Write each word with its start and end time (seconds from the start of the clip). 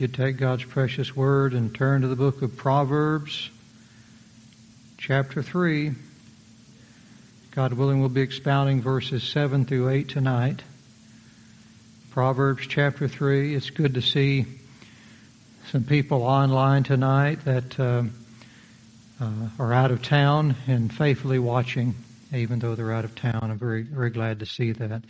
You 0.00 0.08
take 0.08 0.38
God's 0.38 0.64
precious 0.64 1.14
word 1.14 1.52
and 1.52 1.74
turn 1.74 2.00
to 2.00 2.08
the 2.08 2.16
book 2.16 2.40
of 2.40 2.56
Proverbs, 2.56 3.50
chapter 4.96 5.42
3. 5.42 5.92
God 7.50 7.74
willing, 7.74 8.00
we'll 8.00 8.08
be 8.08 8.22
expounding 8.22 8.80
verses 8.80 9.22
7 9.22 9.66
through 9.66 9.90
8 9.90 10.08
tonight. 10.08 10.62
Proverbs 12.12 12.66
chapter 12.66 13.08
3. 13.08 13.54
It's 13.54 13.68
good 13.68 13.92
to 13.92 14.00
see 14.00 14.46
some 15.70 15.84
people 15.84 16.22
online 16.22 16.82
tonight 16.82 17.44
that 17.44 17.78
uh, 17.78 18.04
uh, 19.20 19.30
are 19.58 19.74
out 19.74 19.90
of 19.90 20.00
town 20.00 20.56
and 20.66 20.90
faithfully 20.90 21.38
watching, 21.38 21.94
even 22.32 22.58
though 22.58 22.74
they're 22.74 22.94
out 22.94 23.04
of 23.04 23.14
town. 23.14 23.40
I'm 23.42 23.58
very, 23.58 23.82
very 23.82 24.08
glad 24.08 24.38
to 24.38 24.46
see 24.46 24.72
that. 24.72 25.02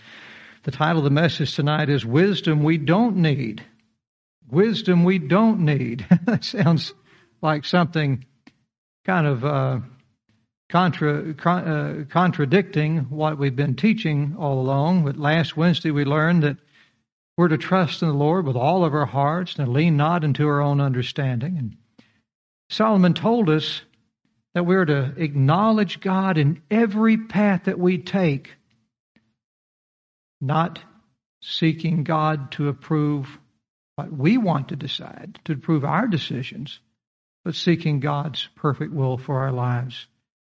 The 0.64 0.72
title 0.72 0.98
of 0.98 1.04
the 1.04 1.10
message 1.10 1.54
tonight 1.54 1.88
is 1.88 2.04
Wisdom 2.04 2.64
We 2.64 2.76
Don't 2.76 3.18
Need 3.18 3.62
wisdom 4.50 5.04
we 5.04 5.18
don't 5.18 5.60
need. 5.60 6.06
that 6.24 6.44
sounds 6.44 6.94
like 7.42 7.64
something 7.64 8.24
kind 9.04 9.26
of 9.26 9.44
uh, 9.44 9.80
contra, 10.68 11.34
uh, 11.44 12.04
contradicting 12.04 12.98
what 13.10 13.38
we've 13.38 13.56
been 13.56 13.76
teaching 13.76 14.36
all 14.38 14.60
along. 14.60 15.04
But 15.04 15.16
last 15.16 15.56
Wednesday 15.56 15.90
we 15.90 16.04
learned 16.04 16.42
that 16.42 16.56
we're 17.36 17.48
to 17.48 17.58
trust 17.58 18.02
in 18.02 18.08
the 18.08 18.14
Lord 18.14 18.46
with 18.46 18.56
all 18.56 18.84
of 18.84 18.94
our 18.94 19.06
hearts 19.06 19.56
and 19.56 19.72
lean 19.72 19.96
not 19.96 20.24
into 20.24 20.46
our 20.46 20.60
own 20.60 20.80
understanding. 20.80 21.56
And 21.56 21.76
Solomon 22.68 23.14
told 23.14 23.48
us 23.48 23.82
that 24.54 24.66
we're 24.66 24.84
to 24.84 25.14
acknowledge 25.16 26.00
God 26.00 26.38
in 26.38 26.62
every 26.70 27.16
path 27.16 27.64
that 27.64 27.78
we 27.78 27.98
take, 27.98 28.54
not 30.40 30.80
seeking 31.42 32.04
God 32.04 32.52
to 32.52 32.68
approve 32.68 33.38
what 34.00 34.12
we 34.12 34.38
want 34.38 34.68
to 34.68 34.76
decide, 34.76 35.38
to 35.44 35.56
prove 35.56 35.84
our 35.84 36.06
decisions, 36.06 36.80
but 37.44 37.54
seeking 37.54 38.00
God's 38.00 38.48
perfect 38.56 38.92
will 38.92 39.18
for 39.18 39.40
our 39.40 39.52
lives. 39.52 40.06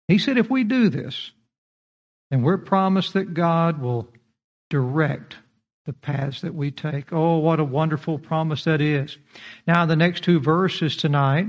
He 0.08 0.18
said 0.18 0.38
if 0.38 0.48
we 0.48 0.64
do 0.64 0.88
this, 0.88 1.30
then 2.30 2.42
we're 2.42 2.58
promised 2.58 3.12
that 3.14 3.34
God 3.34 3.80
will 3.80 4.08
direct 4.70 5.36
the 5.84 5.92
paths 5.92 6.40
that 6.40 6.54
we 6.54 6.70
take. 6.70 7.12
Oh, 7.12 7.38
what 7.38 7.60
a 7.60 7.64
wonderful 7.64 8.18
promise 8.18 8.64
that 8.64 8.80
is. 8.80 9.18
Now, 9.66 9.84
the 9.84 9.96
next 9.96 10.24
two 10.24 10.40
verses 10.40 10.96
tonight, 10.96 11.48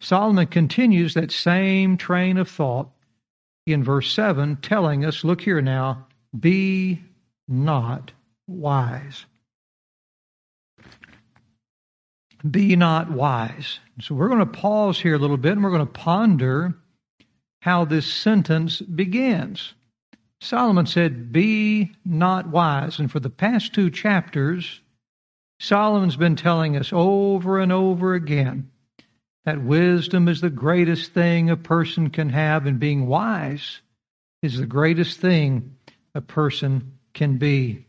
Solomon 0.00 0.46
continues 0.46 1.14
that 1.14 1.30
same 1.30 1.98
train 1.98 2.38
of 2.38 2.48
thought 2.48 2.88
in 3.66 3.84
verse 3.84 4.10
7, 4.12 4.56
telling 4.62 5.04
us, 5.04 5.24
look 5.24 5.42
here 5.42 5.60
now, 5.60 6.06
be 6.38 7.02
not 7.46 8.12
wise. 8.46 9.26
Be 12.50 12.76
not 12.76 13.10
wise. 13.10 13.80
So 14.00 14.14
we're 14.14 14.28
going 14.28 14.38
to 14.40 14.46
pause 14.46 14.98
here 14.98 15.14
a 15.14 15.18
little 15.18 15.36
bit 15.36 15.52
and 15.52 15.62
we're 15.62 15.70
going 15.70 15.86
to 15.86 15.92
ponder 15.92 16.74
how 17.60 17.84
this 17.84 18.06
sentence 18.06 18.80
begins. 18.80 19.74
Solomon 20.40 20.86
said, 20.86 21.32
Be 21.32 21.92
not 22.04 22.48
wise. 22.48 22.98
And 22.98 23.10
for 23.10 23.20
the 23.20 23.30
past 23.30 23.74
two 23.74 23.90
chapters, 23.90 24.80
Solomon's 25.58 26.16
been 26.16 26.36
telling 26.36 26.76
us 26.76 26.92
over 26.92 27.58
and 27.58 27.72
over 27.72 28.14
again 28.14 28.70
that 29.44 29.62
wisdom 29.62 30.28
is 30.28 30.40
the 30.40 30.50
greatest 30.50 31.12
thing 31.12 31.50
a 31.50 31.56
person 31.56 32.10
can 32.10 32.28
have, 32.28 32.66
and 32.66 32.78
being 32.78 33.06
wise 33.06 33.80
is 34.42 34.58
the 34.58 34.66
greatest 34.66 35.18
thing 35.18 35.74
a 36.14 36.20
person 36.20 36.92
can 37.14 37.38
be. 37.38 37.84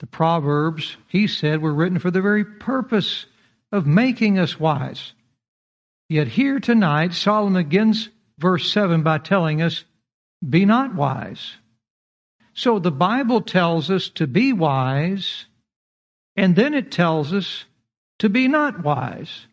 The 0.00 0.06
Proverbs, 0.06 0.96
he 1.06 1.26
said, 1.26 1.62
were 1.62 1.72
written 1.72 1.98
for 1.98 2.10
the 2.10 2.20
very 2.20 2.44
purpose 2.44 3.26
of 3.72 3.86
making 3.86 4.38
us 4.38 4.58
wise. 4.58 5.12
Yet 6.08 6.28
here 6.28 6.58
tonight, 6.58 7.14
Solomon 7.14 7.62
begins 7.62 8.08
verse 8.38 8.70
7 8.72 9.02
by 9.02 9.18
telling 9.18 9.62
us, 9.62 9.84
Be 10.46 10.64
not 10.64 10.94
wise. 10.94 11.56
So 12.52 12.78
the 12.78 12.90
Bible 12.90 13.42
tells 13.42 13.90
us 13.90 14.08
to 14.10 14.26
be 14.26 14.52
wise, 14.52 15.46
and 16.36 16.56
then 16.56 16.74
it 16.74 16.90
tells 16.90 17.32
us 17.32 17.64
to 18.18 18.28
be 18.28 18.48
not 18.48 18.82
wise. 18.82 19.46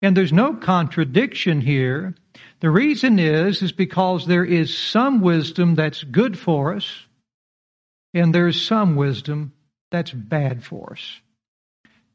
And 0.00 0.16
there's 0.16 0.32
no 0.32 0.54
contradiction 0.54 1.60
here. 1.60 2.14
The 2.60 2.70
reason 2.70 3.18
is, 3.18 3.62
is 3.62 3.72
because 3.72 4.26
there 4.26 4.44
is 4.44 4.76
some 4.76 5.20
wisdom 5.20 5.74
that's 5.74 6.04
good 6.04 6.38
for 6.38 6.74
us, 6.74 7.04
and 8.14 8.34
there's 8.34 8.60
some 8.60 8.96
wisdom 8.96 9.52
that's 9.90 10.12
bad 10.12 10.64
for 10.64 10.92
us. 10.92 11.20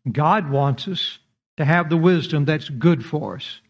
God 0.10 0.50
wants 0.50 0.88
us 0.88 1.20
to 1.58 1.66
have 1.66 1.90
the 1.90 1.98
wisdom 1.98 2.46
that's 2.46 2.70
good 2.70 3.06
for 3.06 3.36
us. 3.36 3.62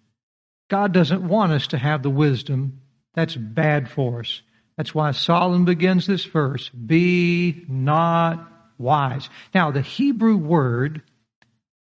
God 0.70 0.94
doesn't 0.94 1.28
want 1.28 1.52
us 1.52 1.68
to 1.68 1.78
have 1.78 2.04
the 2.04 2.10
wisdom 2.10 2.82
that's 3.14 3.36
bad 3.36 3.90
for 3.90 4.22
us. 4.22 4.42
That's 4.78 4.96
why 4.96 5.12
Solomon 5.12 5.66
begins 5.66 6.08
this 6.08 6.26
verse 6.26 6.70
Be 6.70 7.66
not 7.68 8.50
wise. 8.78 9.30
Now, 9.54 9.72
the 9.72 9.82
Hebrew 9.82 10.38
word 10.38 11.02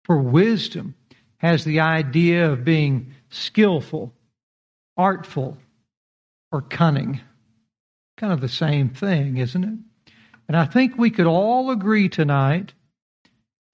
for 0.04 0.18
wisdom 0.18 0.94
has 1.38 1.64
the 1.64 1.80
idea 1.80 2.50
of 2.50 2.64
being 2.64 3.14
skillful, 3.30 4.12
artful, 4.96 5.56
or 6.52 6.62
cunning. 6.62 7.20
Kind 8.16 8.32
of 8.32 8.40
the 8.40 8.48
same 8.48 8.90
thing, 8.90 9.38
isn't 9.38 9.64
it? 9.64 10.12
And 10.46 10.56
I 10.56 10.66
think 10.66 10.96
we 10.96 11.10
could 11.10 11.26
all 11.26 11.70
agree 11.70 12.08
tonight 12.08 12.74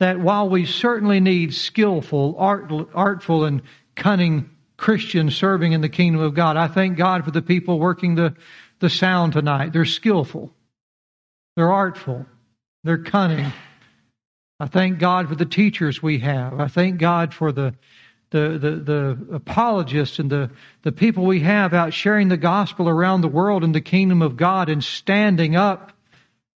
that 0.00 0.18
while 0.18 0.48
we 0.48 0.66
certainly 0.66 1.20
need 1.20 1.54
skillful, 1.54 2.34
art, 2.38 2.72
artful, 2.94 3.44
and 3.44 3.62
cunning 3.94 4.50
Christians 4.76 5.36
serving 5.36 5.72
in 5.72 5.82
the 5.82 5.90
kingdom 5.90 6.22
of 6.22 6.34
God, 6.34 6.56
I 6.56 6.66
thank 6.66 6.96
God 6.96 7.24
for 7.24 7.30
the 7.30 7.42
people 7.42 7.78
working 7.78 8.14
the, 8.14 8.34
the 8.80 8.90
sound 8.90 9.34
tonight. 9.34 9.72
They're 9.72 9.84
skillful, 9.84 10.52
they're 11.56 11.72
artful, 11.72 12.26
they're 12.82 13.04
cunning. 13.04 13.52
I 14.58 14.66
thank 14.66 14.98
God 14.98 15.28
for 15.28 15.34
the 15.36 15.46
teachers 15.46 16.02
we 16.02 16.18
have. 16.18 16.60
I 16.60 16.68
thank 16.68 16.98
God 16.98 17.32
for 17.32 17.52
the 17.52 17.74
the, 18.30 18.58
the, 18.58 18.70
the 18.76 19.34
apologists 19.34 20.20
and 20.20 20.30
the, 20.30 20.50
the 20.82 20.92
people 20.92 21.26
we 21.26 21.40
have 21.40 21.74
out 21.74 21.92
sharing 21.92 22.28
the 22.28 22.36
gospel 22.36 22.88
around 22.88 23.22
the 23.22 23.28
world 23.28 23.64
in 23.64 23.72
the 23.72 23.80
kingdom 23.80 24.22
of 24.22 24.36
God 24.36 24.68
and 24.68 24.84
standing 24.84 25.56
up 25.56 25.92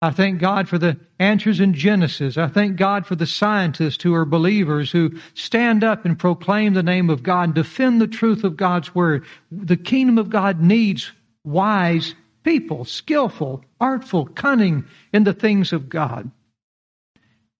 I 0.02 0.10
thank 0.10 0.38
God 0.38 0.68
for 0.68 0.76
the 0.76 0.98
answers 1.18 1.60
in 1.60 1.72
Genesis. 1.72 2.36
I 2.36 2.48
thank 2.48 2.76
God 2.76 3.06
for 3.06 3.14
the 3.14 3.26
scientists 3.26 4.02
who 4.02 4.14
are 4.14 4.26
believers 4.26 4.90
who 4.90 5.12
stand 5.32 5.82
up 5.82 6.04
and 6.04 6.18
proclaim 6.18 6.74
the 6.74 6.82
name 6.82 7.08
of 7.08 7.22
God 7.22 7.44
and 7.44 7.54
defend 7.54 8.00
the 8.00 8.06
truth 8.06 8.44
of 8.44 8.56
God's 8.56 8.94
word. 8.94 9.24
The 9.50 9.78
kingdom 9.78 10.18
of 10.18 10.28
God 10.28 10.60
needs 10.60 11.10
wise 11.42 12.14
people, 12.42 12.84
skillful, 12.84 13.64
artful, 13.80 14.26
cunning 14.26 14.84
in 15.12 15.24
the 15.24 15.32
things 15.32 15.72
of 15.72 15.88
God. 15.88 16.30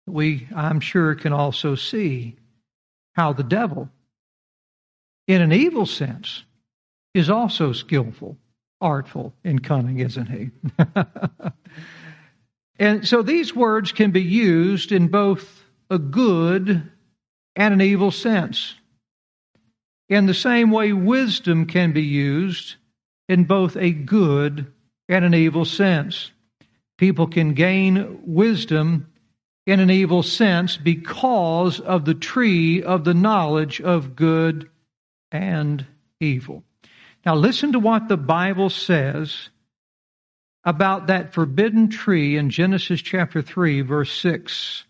We, 0.07 0.47
I'm 0.55 0.81
sure, 0.81 1.15
can 1.15 1.33
also 1.33 1.75
see 1.75 2.37
how 3.15 3.33
the 3.33 3.43
devil, 3.43 3.89
in 5.27 5.41
an 5.41 5.53
evil 5.53 5.87
sense, 5.87 6.45
is 7.15 7.31
also 7.31 7.73
skillful, 7.73 8.37
artful, 8.81 9.33
and 9.45 9.65
cunning, 9.65 10.01
isn't 10.01 10.27
he? 10.27 10.51
And 12.79 13.07
so 13.07 13.23
these 13.23 13.55
words 13.55 13.93
can 13.93 14.11
be 14.11 14.23
used 14.23 14.93
in 14.93 15.09
both 15.09 15.65
a 15.91 15.99
good 15.99 16.91
and 17.57 17.75
an 17.75 17.81
evil 17.81 18.11
sense. 18.11 18.75
In 20.09 20.27
the 20.27 20.35
same 20.35 20.71
way, 20.71 20.93
wisdom 20.93 21.67
can 21.67 21.93
be 21.93 22.03
used 22.03 22.77
in 23.29 23.45
both 23.45 23.77
a 23.77 23.91
good 23.91 24.73
and 25.09 25.25
an 25.25 25.35
evil 25.35 25.65
sense. 25.65 26.31
People 26.99 27.27
can 27.27 27.55
gain 27.55 28.21
wisdom 28.25 29.09
in 29.67 29.81
an 29.81 29.91
evil 29.91 30.23
sense 30.23 30.77
because 30.77 31.81
of 31.81 32.05
the 32.05 32.15
tree 32.15 32.83
of 32.83 33.05
the 33.05 33.15
knowledge 33.15 33.81
of 33.81 34.15
good 34.15 34.69
and 35.33 35.87
evil. 36.21 36.63
Now, 37.25 37.35
listen 37.35 37.73
to 37.73 37.79
what 37.79 38.09
the 38.09 38.19
Bible 38.19 38.69
says 38.69 39.49
about 40.65 41.09
that 41.09 41.35
forbidden 41.35 41.89
tree 41.89 42.37
in 42.37 42.51
Genesis 42.51 43.01
chapter 43.03 43.43
3, 43.43 43.83
verse 43.83 44.13
6. 44.21 44.85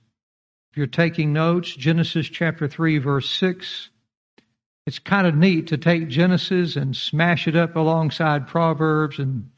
If 0.71 0.79
you're 0.79 0.87
taking 0.87 1.33
notes, 1.33 1.75
Genesis 1.75 2.29
chapter 2.29 2.69
3, 2.69 2.99
verse 2.99 3.29
6. 3.31 3.91
It's 4.87 4.99
kind 4.99 5.27
of 5.27 5.35
neat 5.35 5.69
to 5.69 5.79
take 5.79 6.09
Genesis 6.09 6.77
and 6.77 6.95
smash 6.95 7.49
it 7.49 7.57
up 7.57 7.75
alongside 7.75 8.49
Proverbs, 8.49 9.19
and 9.19 9.51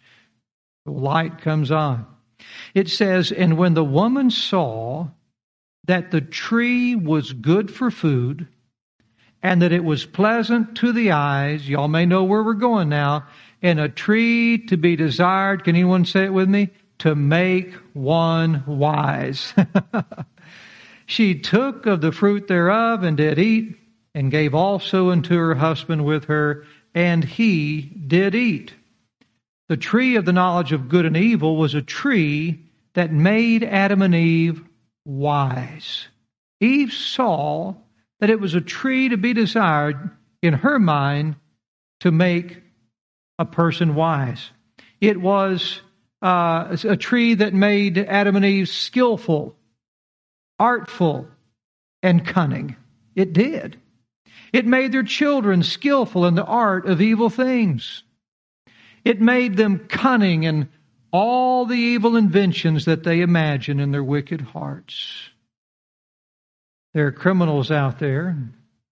the 0.85 0.93
light 0.93 1.41
comes 1.41 1.71
on. 1.71 2.07
It 2.75 2.89
says, 2.89 3.33
And 3.33 3.59
when 3.59 3.75
the 3.75 3.85
woman 3.85 4.31
saw 4.31 5.09
that 5.85 6.11
the 6.11 6.21
tree 6.21 6.95
was 6.95 7.33
good 7.33 7.71
for 7.71 7.91
food, 7.91 8.47
and 9.43 9.63
that 9.63 9.73
it 9.73 9.85
was 9.85 10.05
pleasant 10.05 10.77
to 10.77 10.93
the 10.93 11.13
eyes, 11.13 11.69
y'all 11.69 11.89
may 11.89 12.07
know 12.07 12.25
where 12.25 12.43
we're 12.43 12.55
going 12.55 12.89
now, 12.89 13.27
and 13.63 13.81
a 13.81 13.89
tree 13.89 14.59
to 14.67 14.77
be 14.77 14.97
desired. 14.97 15.65
Can 15.65 15.77
anyone 15.77 16.05
say 16.05 16.25
it 16.25 16.33
with 16.33 16.49
me? 16.49 16.71
To 17.01 17.15
make 17.15 17.73
one 17.93 18.65
wise. 18.67 19.53
She 21.07 21.39
took 21.39 21.87
of 21.87 22.01
the 22.01 22.11
fruit 22.11 22.49
thereof 22.49 23.05
and 23.05 23.17
did 23.17 23.39
eat, 23.39 23.77
and 24.15 24.31
gave 24.31 24.55
also 24.55 25.11
unto 25.11 25.37
her 25.37 25.55
husband 25.55 26.05
with 26.05 26.25
her, 26.25 26.67
and 26.95 27.25
he 27.25 27.81
did 27.81 28.35
eat. 28.35 28.75
The 29.69 29.77
tree 29.77 30.17
of 30.17 30.25
the 30.25 30.33
knowledge 30.33 30.73
of 30.73 30.89
good 30.89 31.07
and 31.07 31.17
evil 31.17 31.57
was 31.57 31.75
a 31.75 31.83
tree 31.83 32.61
that 32.95 33.13
made 33.13 33.63
Adam 33.63 34.03
and 34.03 34.15
Eve 34.15 34.63
wise. 35.05 36.09
Eve 36.61 36.93
saw 36.93 37.75
that 38.21 38.31
it 38.31 38.41
was 38.41 38.55
a 38.55 38.61
tree 38.61 39.09
to 39.09 39.17
be 39.17 39.33
desired 39.33 40.11
in 40.43 40.55
her 40.55 40.79
mind 40.79 41.37
to 42.01 42.11
make 42.11 42.63
a 43.39 43.45
person 43.45 43.95
wise. 43.95 44.51
It 45.01 45.21
was 45.21 45.81
uh, 46.23 46.77
a 46.85 46.97
tree 46.97 47.35
that 47.35 47.55
made 47.55 47.99
Adam 47.99 48.37
and 48.37 48.45
Eve 48.45 48.69
skillful, 48.69 49.57
artful, 50.59 51.29
and 52.03 52.27
cunning. 52.27 52.77
It 53.15 53.33
did. 53.33 53.79
It 54.53 54.67
made 54.67 54.93
their 54.93 55.03
children 55.03 55.63
skillful 55.63 56.27
in 56.27 56.35
the 56.35 56.45
art 56.45 56.87
of 56.87 57.01
evil 57.01 57.31
things. 57.31 58.03
It 59.05 59.21
made 59.21 59.57
them 59.57 59.87
cunning 59.89 60.45
in 60.45 60.69
all 61.13 61.67
the 61.67 61.75
evil 61.75 62.17
inventions 62.17 62.87
that 62.87 63.05
they 63.05 63.21
imagine 63.21 63.81
in 63.81 63.91
their 63.91 64.05
wicked 64.05 64.41
hearts. 64.41 65.31
There 66.95 67.07
are 67.07 67.13
criminals 67.13 67.71
out 67.71 67.99
there 67.99 68.37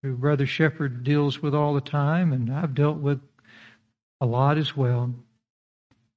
who 0.03 0.15
Brother 0.17 0.47
Shepherd 0.47 1.05
deals 1.05 1.41
with 1.41 1.55
all 1.55 1.75
the 1.75 1.81
time, 1.81 2.33
and 2.33 2.53
I've 2.53 2.75
dealt 2.75 2.99
with 2.99 3.21
a 4.25 4.27
lot 4.27 4.57
as 4.57 4.75
well, 4.75 5.15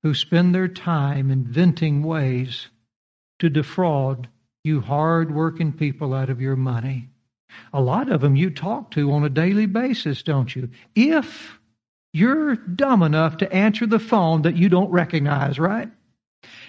who 0.02 0.14
spend 0.14 0.56
their 0.56 0.70
time 0.70 1.30
inventing 1.30 2.04
ways 2.04 2.70
to 3.40 3.50
defraud 3.50 4.30
you 4.64 4.80
hard 4.80 5.36
working 5.36 5.74
people 5.74 6.14
out 6.14 6.30
of 6.30 6.40
your 6.40 6.56
money. 6.56 7.10
A 7.74 7.82
lot 7.82 8.10
of 8.10 8.22
them 8.22 8.38
you 8.38 8.50
talk 8.50 8.92
to 8.92 9.12
on 9.12 9.26
a 9.26 9.30
daily 9.30 9.66
basis, 9.66 10.24
don't 10.24 10.56
you? 10.56 10.70
If 10.96 11.60
you're 12.14 12.56
dumb 12.56 13.04
enough 13.04 13.36
to 13.38 13.54
answer 13.54 13.86
the 13.86 14.00
phone 14.00 14.44
that 14.44 14.56
you 14.56 14.70
don't 14.70 14.90
recognize, 14.90 15.60
right? 15.60 15.90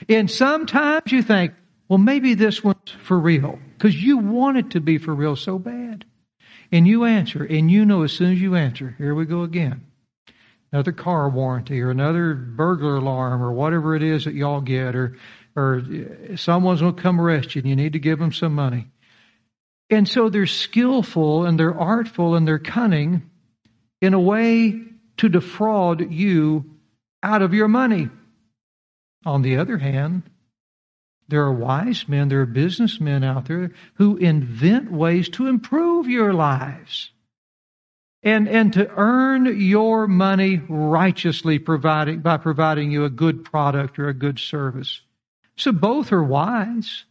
And 0.08 0.29
sometimes 0.29 1.12
you 1.12 1.23
think, 1.23 1.52
well, 1.88 1.99
maybe 1.99 2.34
this 2.34 2.64
one's 2.64 2.91
for 3.05 3.19
real 3.19 3.61
because 3.76 3.94
you 3.94 4.19
want 4.19 4.58
it 4.58 4.70
to 4.70 4.81
be 4.81 4.99
for 4.99 5.14
real 5.14 5.37
so 5.37 5.56
bad. 5.56 6.05
And 6.73 6.87
you 6.87 7.05
answer, 7.05 7.44
and 7.44 7.70
you 7.70 7.87
know 7.87 8.02
as 8.02 8.12
soon 8.12 8.32
as 8.32 8.41
you 8.41 8.56
answer, 8.56 8.96
here 8.99 9.14
we 9.14 9.25
go 9.25 9.43
again. 9.43 9.88
Another 10.73 10.93
car 10.93 11.29
warranty 11.31 11.81
or 11.81 11.91
another 11.91 12.35
burglar 12.35 12.97
alarm 12.97 13.43
or 13.43 13.53
whatever 13.53 13.97
it 13.97 14.03
is 14.03 14.25
that 14.25 14.35
y'all 14.35 14.61
get, 14.61 14.94
or, 14.94 15.17
or 15.56 15.82
someone's 16.37 16.81
going 16.81 16.94
to 16.94 17.03
come 17.03 17.20
arrest 17.20 17.55
you 17.55 17.61
and 17.61 17.69
you 17.69 17.76
need 17.76 17.94
to 17.94 17.99
give 17.99 18.19
them 18.19 18.32
some 18.32 18.55
money. 18.55 18.88
And 19.91 20.06
so 20.06 20.29
they're 20.29 20.47
skillful 20.47 21.47
and 21.47 21.59
they're 21.59 21.79
artful 21.79 22.35
and 22.35 22.47
they're 22.47 22.59
cunning 22.59 23.31
in 24.03 24.12
a 24.12 24.20
way 24.20 24.82
to 25.19 25.29
defraud 25.29 26.12
you 26.12 26.76
out 27.23 27.41
of 27.41 27.55
your 27.55 27.69
money. 27.69 28.09
On 29.25 29.43
the 29.43 29.56
other 29.56 29.79
hand, 29.79 30.23
there 31.29 31.43
are 31.43 31.53
wise 31.53 32.06
men, 32.09 32.29
there 32.29 32.43
are 32.43 32.47
businessmen 32.47 33.25
out 33.25 33.47
there 33.47 33.73
who 33.94 34.17
invent 34.17 34.93
ways 34.93 35.29
to 35.31 35.47
improve 35.47 36.09
your 36.09 36.32
lives 36.32 37.11
and, 38.23 38.49
and 38.49 38.73
to 38.73 38.88
earn 38.97 39.61
your 39.61 40.09
money 40.09 40.61
righteously 40.69 41.59
providing, 41.59 42.20
by 42.20 42.37
providing 42.37 42.91
you 42.91 43.05
a 43.05 43.11
good 43.11 43.44
product 43.44 43.99
or 43.99 44.09
a 44.09 44.15
good 44.15 44.38
service. 44.38 45.00
So 45.56 45.73
both 45.73 46.12
are 46.12 46.23
wise. 46.23 47.05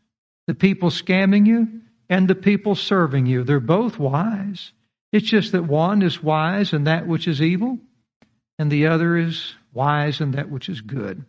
The 0.48 0.56
people 0.56 0.90
scamming 0.90 1.46
you 1.46 1.82
and 2.10 2.28
the 2.28 2.36
people 2.36 2.76
serving 2.76 3.26
you. 3.26 3.44
They're 3.44 3.60
both 3.60 4.00
wise. 4.00 4.72
It's 5.12 5.28
just 5.28 5.52
that 5.54 5.64
one 5.64 6.02
is 6.02 6.22
wise 6.22 6.74
in 6.74 6.86
that 6.86 7.08
which 7.08 7.28
is 7.28 7.42
evil, 7.42 7.80
and 8.60 8.72
the 8.72 8.88
other 8.88 9.18
is 9.18 9.54
wise 9.74 10.22
in 10.22 10.32
that 10.32 10.50
which 10.50 10.70
is 10.70 10.82
good. 10.82 11.26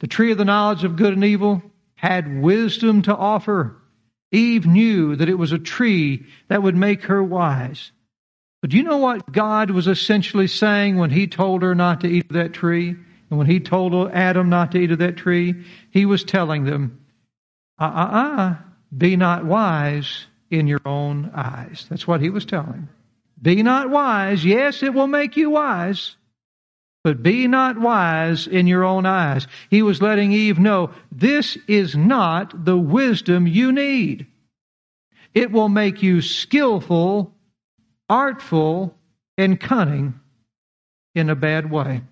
The 0.00 0.06
tree 0.06 0.32
of 0.32 0.38
the 0.38 0.44
knowledge 0.44 0.84
of 0.84 0.96
good 0.96 1.14
and 1.14 1.24
evil 1.24 1.62
had 1.94 2.42
wisdom 2.42 3.02
to 3.02 3.16
offer. 3.16 3.76
Eve 4.32 4.66
knew 4.66 5.16
that 5.16 5.28
it 5.28 5.38
was 5.38 5.52
a 5.52 5.58
tree 5.58 6.26
that 6.48 6.62
would 6.62 6.76
make 6.76 7.04
her 7.04 7.22
wise. 7.22 7.92
But 8.64 8.70
do 8.70 8.78
you 8.78 8.82
know 8.82 8.96
what 8.96 9.30
God 9.30 9.70
was 9.70 9.88
essentially 9.88 10.46
saying 10.46 10.96
when 10.96 11.10
He 11.10 11.26
told 11.26 11.60
her 11.60 11.74
not 11.74 12.00
to 12.00 12.08
eat 12.08 12.24
of 12.30 12.32
that 12.32 12.54
tree? 12.54 12.96
And 13.28 13.38
when 13.38 13.46
He 13.46 13.60
told 13.60 14.10
Adam 14.10 14.48
not 14.48 14.72
to 14.72 14.78
eat 14.78 14.90
of 14.90 15.00
that 15.00 15.18
tree, 15.18 15.66
He 15.90 16.06
was 16.06 16.24
telling 16.24 16.64
them, 16.64 17.04
uh 17.78 17.84
uh 17.84 18.10
uh, 18.16 18.56
be 18.96 19.16
not 19.16 19.44
wise 19.44 20.24
in 20.50 20.66
your 20.66 20.80
own 20.86 21.30
eyes. 21.34 21.84
That's 21.90 22.08
what 22.08 22.22
He 22.22 22.30
was 22.30 22.46
telling. 22.46 22.88
Be 23.42 23.62
not 23.62 23.90
wise. 23.90 24.46
Yes, 24.46 24.82
it 24.82 24.94
will 24.94 25.08
make 25.08 25.36
you 25.36 25.50
wise. 25.50 26.16
But 27.02 27.22
be 27.22 27.46
not 27.46 27.78
wise 27.78 28.46
in 28.46 28.66
your 28.66 28.84
own 28.84 29.04
eyes. 29.04 29.46
He 29.68 29.82
was 29.82 30.00
letting 30.00 30.32
Eve 30.32 30.58
know 30.58 30.90
this 31.12 31.58
is 31.68 31.94
not 31.94 32.64
the 32.64 32.78
wisdom 32.78 33.46
you 33.46 33.72
need. 33.72 34.26
It 35.34 35.52
will 35.52 35.68
make 35.68 36.02
you 36.02 36.22
skillful, 36.22 37.34
artful, 38.08 38.94
and 39.36 39.58
cunning 39.58 40.20
in 41.14 41.30
a 41.30 41.34
bad 41.34 41.70
way. 41.70 42.02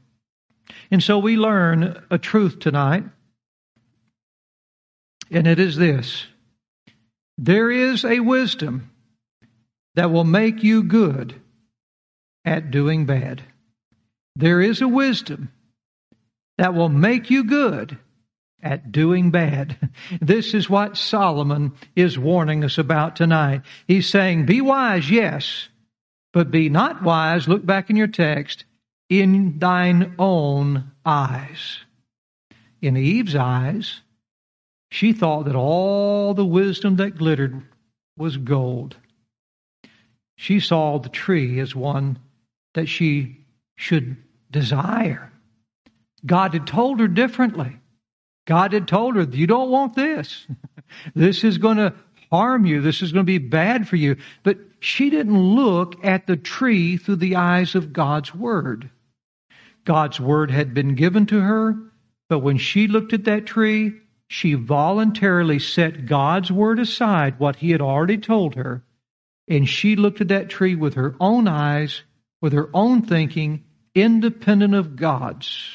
And 0.91 1.03
so 1.03 1.19
we 1.19 1.37
learn 1.37 2.03
a 2.11 2.19
truth 2.19 2.59
tonight, 2.59 3.05
and 5.31 5.47
it 5.47 5.59
is 5.59 5.77
this 5.77 6.27
there 7.39 7.71
is 7.71 8.05
a 8.05 8.21
wisdom 8.21 8.91
that 9.95 10.11
will 10.11 10.25
make 10.25 10.63
you 10.63 10.83
good 10.83 11.41
at 12.45 12.71
doing 12.71 13.07
bad. 13.07 13.43
There 14.37 14.61
is 14.61 14.81
a 14.81 14.89
wisdom 14.89 15.53
that 16.59 16.75
will 16.75 16.89
make 16.89 17.31
you 17.31 17.45
good 17.45 17.99
at 18.63 18.93
doing 18.93 19.31
bad. 19.31 19.91
This 20.21 20.55
is 20.55 20.71
what 20.71 20.97
Solomon 20.97 21.73
is 21.97 22.19
warning 22.19 22.65
us 22.65 22.79
about 22.79 23.17
tonight. 23.17 23.63
He's 23.87 24.09
saying, 24.09 24.47
Be 24.47 24.61
wise, 24.61 25.11
yes, 25.11 25.69
but 26.33 26.51
be 26.51 26.69
not 26.69 27.03
wise, 27.03 27.47
look 27.49 27.65
back 27.65 27.91
in 27.91 27.97
your 27.97 28.07
text, 28.07 28.65
in 29.09 29.59
thine 29.59 30.15
own 30.19 30.91
eyes. 31.05 31.81
In 32.81 32.97
Eve's 32.97 33.37
eyes, 33.37 34.01
she 34.91 35.13
thought 35.13 35.45
that 35.45 35.55
all 35.55 36.35
the 36.35 36.45
wisdom 36.45 36.97
that 36.97 37.17
glittered 37.17 37.63
was 38.17 38.37
gold. 38.37 38.97
She 40.37 40.61
saw 40.61 40.99
the 40.99 41.09
tree 41.09 41.61
as 41.61 41.75
one 41.75 42.19
that 42.75 42.89
she 42.89 43.37
should 43.77 44.17
desire. 44.51 45.31
God 46.25 46.53
had 46.53 46.67
told 46.67 47.01
her 47.01 47.09
differently. 47.09 47.77
God 48.47 48.73
had 48.73 48.89
told 48.89 49.17
her, 49.17 49.23
You 49.23 49.47
don't 49.47 49.71
want 49.71 49.95
this. 49.95 50.47
this 51.15 51.45
is 51.45 51.59
going 51.59 51.77
to 51.77 51.95
harm 52.33 52.65
you. 52.65 52.81
This 52.81 53.03
is 53.03 53.13
going 53.13 53.27
to 53.27 53.31
be 53.33 53.39
bad 53.39 53.87
for 53.87 53.97
you. 53.97 54.17
But 54.43 54.59
she 54.81 55.11
didn't 55.11 55.39
look 55.39 56.03
at 56.05 56.27
the 56.27 56.37
tree 56.37 56.97
through 56.97 57.17
the 57.17 57.37
eyes 57.37 57.75
of 57.75 57.93
God's 57.93 58.35
Word. 58.35 58.91
God's 59.85 60.19
Word 60.19 60.51
had 60.51 60.73
been 60.73 60.95
given 60.95 61.27
to 61.27 61.41
her, 61.41 61.77
but 62.29 62.39
when 62.39 62.57
she 62.57 62.89
looked 62.89 63.13
at 63.13 63.25
that 63.25 63.45
tree, 63.47 63.93
she 64.29 64.55
voluntarily 64.55 65.59
set 65.59 66.07
God's 66.07 66.51
Word 66.51 66.79
aside, 66.79 67.39
what 67.39 67.57
He 67.57 67.71
had 67.71 67.83
already 67.83 68.17
told 68.17 68.55
her, 68.55 68.83
and 69.47 69.69
she 69.69 69.95
looked 69.95 70.23
at 70.23 70.29
that 70.29 70.49
tree 70.49 70.75
with 70.75 70.95
her 70.95 71.15
own 71.21 71.47
eyes, 71.47 72.03
with 72.41 72.55
her 72.55 72.71
own 72.73 73.03
thinking, 73.03 73.65
independent 73.95 74.75
of 74.75 74.97
God's. 74.97 75.69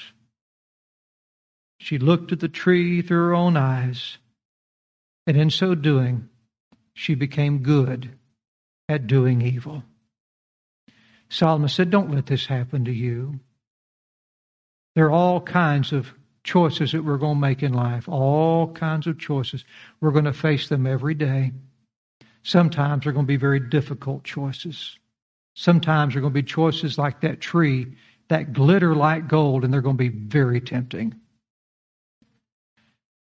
She 1.79 1.99
looked 1.99 2.31
at 2.31 2.39
the 2.39 2.49
tree 2.49 3.03
through 3.03 3.27
her 3.27 3.35
own 3.35 3.55
eyes, 3.55 4.17
and 5.27 5.37
in 5.37 5.51
so 5.51 5.75
doing, 5.75 6.29
she 6.97 7.13
became 7.13 7.59
good 7.59 8.09
at 8.89 9.05
doing 9.05 9.43
evil. 9.43 9.83
Solomon 11.29 11.69
said, 11.69 11.91
Don't 11.91 12.09
let 12.09 12.25
this 12.25 12.47
happen 12.47 12.85
to 12.85 12.91
you. 12.91 13.39
There 14.95 15.05
are 15.05 15.11
all 15.11 15.39
kinds 15.39 15.93
of 15.93 16.11
choices 16.43 16.93
that 16.93 17.03
we're 17.03 17.19
going 17.19 17.35
to 17.35 17.41
make 17.41 17.61
in 17.61 17.71
life, 17.71 18.09
all 18.09 18.73
kinds 18.73 19.05
of 19.05 19.19
choices. 19.19 19.63
We're 20.01 20.11
going 20.11 20.25
to 20.25 20.33
face 20.33 20.69
them 20.69 20.87
every 20.87 21.13
day. 21.13 21.51
Sometimes 22.41 23.03
they're 23.03 23.13
going 23.13 23.27
to 23.27 23.31
be 23.31 23.37
very 23.37 23.59
difficult 23.59 24.23
choices. 24.23 24.97
Sometimes 25.55 26.13
they're 26.13 26.21
going 26.21 26.33
to 26.33 26.41
be 26.41 26.47
choices 26.47 26.97
like 26.97 27.21
that 27.21 27.41
tree 27.41 27.93
that 28.29 28.53
glitter 28.53 28.95
like 28.95 29.27
gold, 29.27 29.63
and 29.63 29.71
they're 29.71 29.81
going 29.81 29.97
to 29.97 30.09
be 30.09 30.09
very 30.09 30.59
tempting. 30.59 31.13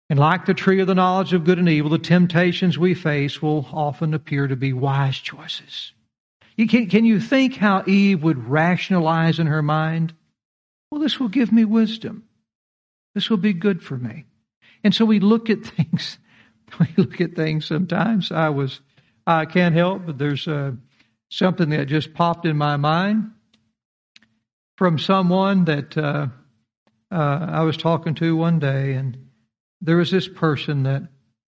And 0.09 0.19
like 0.19 0.45
the 0.45 0.53
tree 0.53 0.79
of 0.81 0.87
the 0.87 0.95
knowledge 0.95 1.33
of 1.33 1.45
good 1.45 1.59
and 1.59 1.69
evil, 1.69 1.89
the 1.89 1.97
temptations 1.97 2.77
we 2.77 2.93
face 2.93 3.41
will 3.41 3.67
often 3.71 4.13
appear 4.13 4.47
to 4.47 4.55
be 4.55 4.73
wise 4.73 5.17
choices. 5.17 5.93
You 6.55 6.67
can, 6.67 6.87
can 6.89 7.05
you 7.05 7.19
think 7.19 7.55
how 7.55 7.83
Eve 7.87 8.21
would 8.21 8.47
rationalize 8.47 9.39
in 9.39 9.47
her 9.47 9.63
mind? 9.63 10.13
Well, 10.91 11.01
this 11.01 11.19
will 11.19 11.29
give 11.29 11.51
me 11.51 11.65
wisdom. 11.65 12.25
This 13.15 13.29
will 13.29 13.37
be 13.37 13.53
good 13.53 13.81
for 13.81 13.97
me. 13.97 14.25
And 14.83 14.93
so 14.93 15.05
we 15.05 15.19
look 15.19 15.49
at 15.49 15.65
things 15.65 16.17
we 16.79 16.87
look 16.97 17.21
at 17.21 17.35
things 17.35 17.65
sometimes. 17.65 18.31
I 18.31 18.49
was, 18.49 18.79
I 19.25 19.45
can't 19.45 19.75
help, 19.75 20.05
but 20.05 20.17
there's 20.17 20.47
uh, 20.47 20.71
something 21.29 21.69
that 21.69 21.87
just 21.87 22.13
popped 22.13 22.45
in 22.45 22.57
my 22.57 22.77
mind 22.77 23.31
from 24.77 24.97
someone 24.97 25.65
that 25.65 25.97
uh, 25.97 26.27
uh, 27.11 27.47
I 27.51 27.61
was 27.61 27.77
talking 27.77 28.15
to 28.15 28.35
one 28.35 28.59
day, 28.59 28.93
and 28.93 29.29
there 29.83 29.97
was 29.97 30.09
this 30.09 30.27
person 30.27 30.83
that 30.83 31.03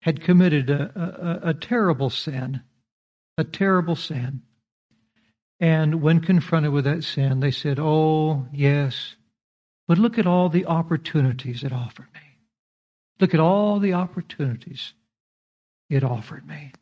had 0.01 0.21
committed 0.21 0.71
a, 0.71 1.41
a, 1.45 1.49
a 1.51 1.55
terrible 1.55 2.11
sin, 2.11 2.63
a 3.37 3.45
terrible 3.45 3.97
sin. 3.97 4.43
And 5.61 6.03
when 6.03 6.21
confronted 6.21 6.71
with 6.71 6.85
that 6.85 7.03
sin, 7.03 7.41
they 7.41 7.51
said, 7.51 7.79
Oh, 7.81 8.47
yes, 8.53 9.17
but 9.89 9.99
look 9.99 10.19
at 10.19 10.27
all 10.27 10.51
the 10.51 10.67
opportunities 10.67 11.65
it 11.65 11.73
offered 11.73 12.09
me. 12.15 12.21
Look 13.19 13.35
at 13.35 13.41
all 13.41 13.81
the 13.81 13.95
opportunities 13.95 14.93
it 15.91 16.05
offered 16.05 16.47
me. 16.47 16.73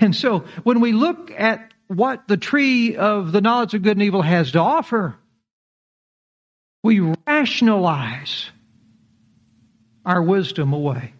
And 0.00 0.16
so 0.16 0.46
when 0.62 0.80
we 0.80 0.92
look 0.92 1.30
at 1.30 1.74
what 1.86 2.26
the 2.26 2.38
tree 2.38 2.96
of 2.96 3.30
the 3.30 3.42
knowledge 3.42 3.74
of 3.74 3.82
good 3.82 3.98
and 3.98 4.02
evil 4.02 4.22
has 4.22 4.52
to 4.52 4.58
offer, 4.58 5.16
we 6.82 7.00
rationalize 7.26 8.50
our 10.04 10.22
wisdom 10.22 10.72
away. 10.72 11.14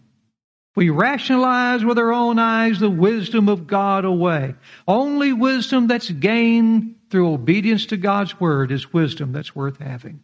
We 0.74 0.88
rationalize 0.88 1.84
with 1.84 1.98
our 1.98 2.12
own 2.12 2.38
eyes 2.38 2.78
the 2.78 2.90
wisdom 2.90 3.48
of 3.48 3.66
God 3.66 4.04
away. 4.04 4.54
Only 4.88 5.32
wisdom 5.32 5.86
that's 5.86 6.10
gained 6.10 6.96
through 7.10 7.32
obedience 7.32 7.86
to 7.86 7.98
God's 7.98 8.40
word 8.40 8.72
is 8.72 8.92
wisdom 8.92 9.32
that's 9.32 9.54
worth 9.54 9.78
having. 9.78 10.22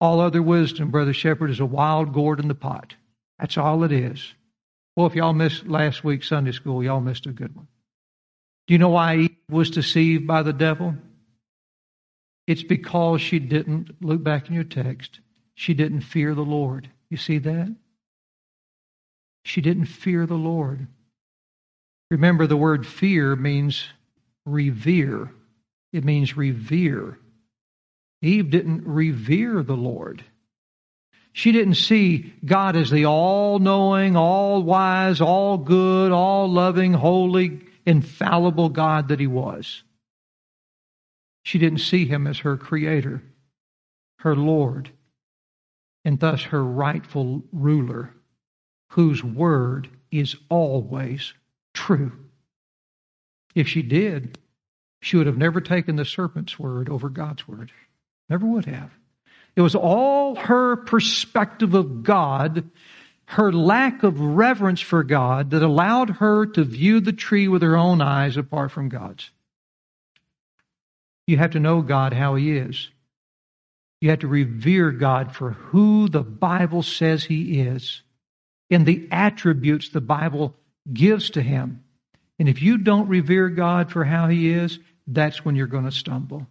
All 0.00 0.20
other 0.20 0.40
wisdom, 0.40 0.90
Brother 0.90 1.12
Shepherd, 1.12 1.50
is 1.50 1.60
a 1.60 1.66
wild 1.66 2.14
gourd 2.14 2.40
in 2.40 2.48
the 2.48 2.54
pot. 2.54 2.94
That's 3.38 3.58
all 3.58 3.84
it 3.84 3.92
is. 3.92 4.32
Well, 4.96 5.06
if 5.06 5.14
y'all 5.14 5.34
missed 5.34 5.66
last 5.66 6.02
week's 6.02 6.28
Sunday 6.28 6.52
school, 6.52 6.82
y'all 6.82 7.00
missed 7.00 7.26
a 7.26 7.32
good 7.32 7.54
one. 7.54 7.68
Do 8.66 8.74
you 8.74 8.78
know 8.78 8.88
why 8.88 9.16
Eve 9.16 9.36
was 9.50 9.70
deceived 9.70 10.26
by 10.26 10.42
the 10.42 10.54
devil? 10.54 10.94
It's 12.46 12.62
because 12.62 13.20
she 13.20 13.38
didn't, 13.38 14.02
look 14.02 14.22
back 14.22 14.48
in 14.48 14.54
your 14.54 14.64
text, 14.64 15.20
she 15.60 15.74
didn't 15.74 16.00
fear 16.00 16.34
the 16.34 16.40
Lord. 16.40 16.88
You 17.10 17.18
see 17.18 17.36
that? 17.36 17.76
She 19.44 19.60
didn't 19.60 19.84
fear 19.84 20.24
the 20.24 20.32
Lord. 20.32 20.86
Remember, 22.10 22.46
the 22.46 22.56
word 22.56 22.86
fear 22.86 23.36
means 23.36 23.84
revere. 24.46 25.30
It 25.92 26.02
means 26.02 26.34
revere. 26.34 27.18
Eve 28.22 28.48
didn't 28.48 28.86
revere 28.86 29.62
the 29.62 29.76
Lord. 29.76 30.24
She 31.34 31.52
didn't 31.52 31.74
see 31.74 32.32
God 32.42 32.74
as 32.74 32.88
the 32.88 33.04
all 33.04 33.58
knowing, 33.58 34.16
all 34.16 34.62
wise, 34.62 35.20
all 35.20 35.58
good, 35.58 36.10
all 36.10 36.50
loving, 36.50 36.94
holy, 36.94 37.60
infallible 37.84 38.70
God 38.70 39.08
that 39.08 39.20
He 39.20 39.26
was. 39.26 39.82
She 41.42 41.58
didn't 41.58 41.80
see 41.80 42.06
Him 42.06 42.26
as 42.26 42.38
her 42.38 42.56
Creator, 42.56 43.22
her 44.20 44.34
Lord, 44.34 44.92
and 46.04 46.18
thus 46.18 46.42
her 46.42 46.64
rightful 46.64 47.42
ruler, 47.52 48.14
whose 48.90 49.22
word 49.22 49.88
is 50.10 50.36
always 50.48 51.32
true. 51.74 52.12
If 53.54 53.68
she 53.68 53.82
did, 53.82 54.38
she 55.02 55.16
would 55.16 55.26
have 55.26 55.38
never 55.38 55.60
taken 55.60 55.96
the 55.96 56.04
serpent's 56.04 56.58
word 56.58 56.88
over 56.88 57.08
God's 57.08 57.46
word. 57.46 57.72
Never 58.28 58.46
would 58.46 58.66
have. 58.66 58.90
It 59.56 59.62
was 59.62 59.74
all 59.74 60.36
her 60.36 60.76
perspective 60.76 61.74
of 61.74 62.02
God, 62.02 62.70
her 63.26 63.52
lack 63.52 64.02
of 64.02 64.20
reverence 64.20 64.80
for 64.80 65.02
God, 65.02 65.50
that 65.50 65.62
allowed 65.62 66.10
her 66.10 66.46
to 66.46 66.64
view 66.64 67.00
the 67.00 67.12
tree 67.12 67.48
with 67.48 67.62
her 67.62 67.76
own 67.76 68.00
eyes 68.00 68.36
apart 68.36 68.70
from 68.70 68.88
God's. 68.88 69.30
You 71.26 71.36
have 71.38 71.52
to 71.52 71.60
know 71.60 71.82
God 71.82 72.12
how 72.12 72.34
He 72.36 72.56
is. 72.56 72.88
You 74.00 74.10
have 74.10 74.20
to 74.20 74.28
revere 74.28 74.92
God 74.92 75.34
for 75.34 75.50
who 75.50 76.08
the 76.08 76.22
Bible 76.22 76.82
says 76.82 77.22
He 77.22 77.60
is 77.60 78.02
and 78.70 78.86
the 78.86 79.08
attributes 79.10 79.90
the 79.90 80.00
Bible 80.00 80.54
gives 80.92 81.30
to 81.30 81.42
Him. 81.42 81.84
And 82.38 82.48
if 82.48 82.62
you 82.62 82.78
don't 82.78 83.08
revere 83.08 83.50
God 83.50 83.90
for 83.90 84.04
how 84.04 84.28
He 84.28 84.50
is, 84.50 84.78
that's 85.06 85.44
when 85.44 85.56
you're 85.56 85.66
going 85.66 85.84
to 85.84 85.92
stumble. 85.92 86.46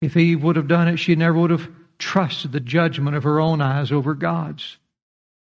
If 0.00 0.16
Eve 0.16 0.42
would 0.42 0.56
have 0.56 0.68
done 0.68 0.88
it, 0.88 0.98
she 0.98 1.16
never 1.16 1.38
would 1.38 1.50
have 1.50 1.68
trusted 1.98 2.52
the 2.52 2.60
judgment 2.60 3.16
of 3.16 3.24
her 3.24 3.40
own 3.40 3.60
eyes 3.60 3.92
over 3.92 4.14
God's. 4.14 4.78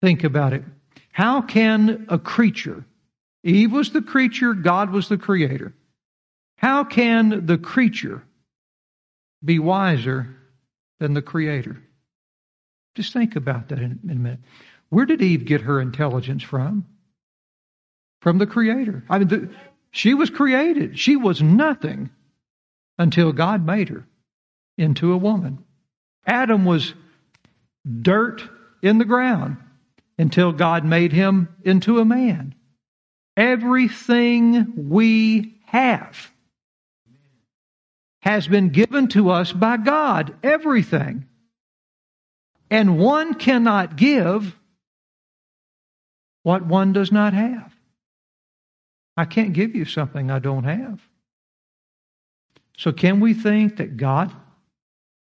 Think 0.01 0.23
about 0.23 0.53
it. 0.53 0.63
How 1.11 1.41
can 1.41 2.07
a 2.09 2.17
creature, 2.17 2.85
Eve 3.43 3.71
was 3.71 3.91
the 3.91 4.01
creature, 4.01 4.53
God 4.53 4.89
was 4.89 5.09
the 5.09 5.17
creator, 5.17 5.73
how 6.57 6.83
can 6.83 7.45
the 7.45 7.57
creature 7.57 8.23
be 9.43 9.59
wiser 9.59 10.35
than 10.99 11.13
the 11.13 11.21
creator? 11.21 11.81
Just 12.95 13.13
think 13.13 13.35
about 13.35 13.69
that 13.69 13.79
in, 13.79 13.99
a 14.03 14.15
minute. 14.15 14.39
Where 14.89 15.05
did 15.05 15.21
Eve 15.21 15.45
get 15.45 15.61
her 15.61 15.81
intelligence 15.81 16.43
from? 16.43 16.85
From 18.21 18.37
the 18.37 18.47
creator. 18.47 19.03
I 19.09 19.19
mean, 19.19 19.27
the, 19.27 19.49
she 19.91 20.13
was 20.13 20.29
created. 20.29 20.99
She 20.99 21.15
was 21.15 21.41
nothing 21.41 22.09
until 22.97 23.31
God 23.33 23.65
made 23.65 23.89
her 23.89 24.07
into 24.77 25.13
a 25.13 25.17
woman. 25.17 25.63
Adam 26.25 26.65
was 26.65 26.93
dirt 28.01 28.43
in 28.81 28.97
the 28.97 29.05
ground 29.05 29.57
until 30.17 30.51
God 30.51 30.85
made 30.85 31.11
him 31.11 31.49
into 31.63 31.99
a 31.99 32.05
man. 32.05 32.55
Everything 33.35 34.89
we 34.89 35.55
have 35.65 36.31
has 38.23 38.47
been 38.47 38.69
given 38.69 39.09
to 39.09 39.29
us 39.29 39.51
by 39.51 39.75
God. 39.75 40.33
Everything. 40.41 41.25
And 42.69 42.97
one 42.97 43.33
cannot 43.33 43.97
give 43.97 44.55
what 46.43 46.65
one 46.65 46.93
does 46.93 47.11
not 47.11 47.33
have. 47.33 47.73
I 49.17 49.25
can't 49.25 49.51
give 49.51 49.75
you 49.75 49.83
something 49.83 50.31
I 50.31 50.39
don't 50.39 50.63
have. 50.63 51.01
So, 52.77 52.93
can 52.93 53.19
we 53.19 53.33
think 53.33 53.75
that 53.77 53.97
God 53.97 54.33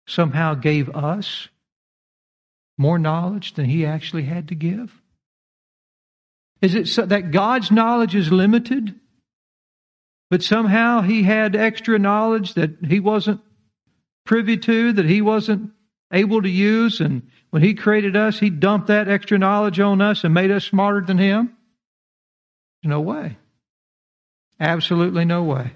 somehow 0.08 0.56
gave 0.56 0.90
us 0.90 1.50
more 2.80 2.98
knowledge 2.98 3.54
than 3.54 3.66
he 3.66 3.86
actually 3.86 4.24
had 4.24 4.48
to 4.48 4.56
give? 4.56 4.92
Is 6.62 6.74
it 6.74 6.88
so 6.88 7.06
that 7.06 7.30
God's 7.30 7.70
knowledge 7.70 8.16
is 8.16 8.32
limited, 8.32 8.96
but 10.30 10.44
somehow 10.44 11.02
he 11.02 11.24
had 11.24 11.56
extra 11.56 11.98
knowledge 12.00 12.56
that 12.56 12.78
he 12.86 13.00
wasn't 13.00 13.42
privy 14.26 14.58
to, 14.58 14.94
that 14.94 15.06
he 15.06 15.22
wasn't 15.22 15.72
able 16.12 16.42
to 16.42 16.50
use, 16.50 17.00
and 17.00 17.30
when 17.50 17.62
he 17.62 17.74
created 17.74 18.16
us, 18.16 18.40
he 18.40 18.50
dumped 18.50 18.88
that 18.88 19.08
extra 19.08 19.38
knowledge 19.38 19.80
on 19.80 20.02
us 20.02 20.24
and 20.24 20.34
made 20.34 20.52
us 20.52 20.66
smarter 20.66 21.02
than 21.02 21.18
him? 21.18 21.56
No 22.84 23.02
way. 23.02 23.38
Absolutely 24.60 25.26
no 25.26 25.44
way. 25.44 25.72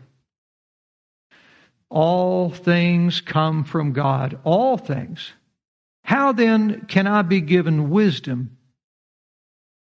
All 1.89 2.49
things 2.49 3.21
come 3.21 3.63
from 3.63 3.93
God. 3.93 4.39
All 4.43 4.77
things. 4.77 5.31
How 6.03 6.31
then 6.31 6.85
can 6.87 7.07
I 7.07 7.21
be 7.21 7.41
given 7.41 7.89
wisdom 7.89 8.57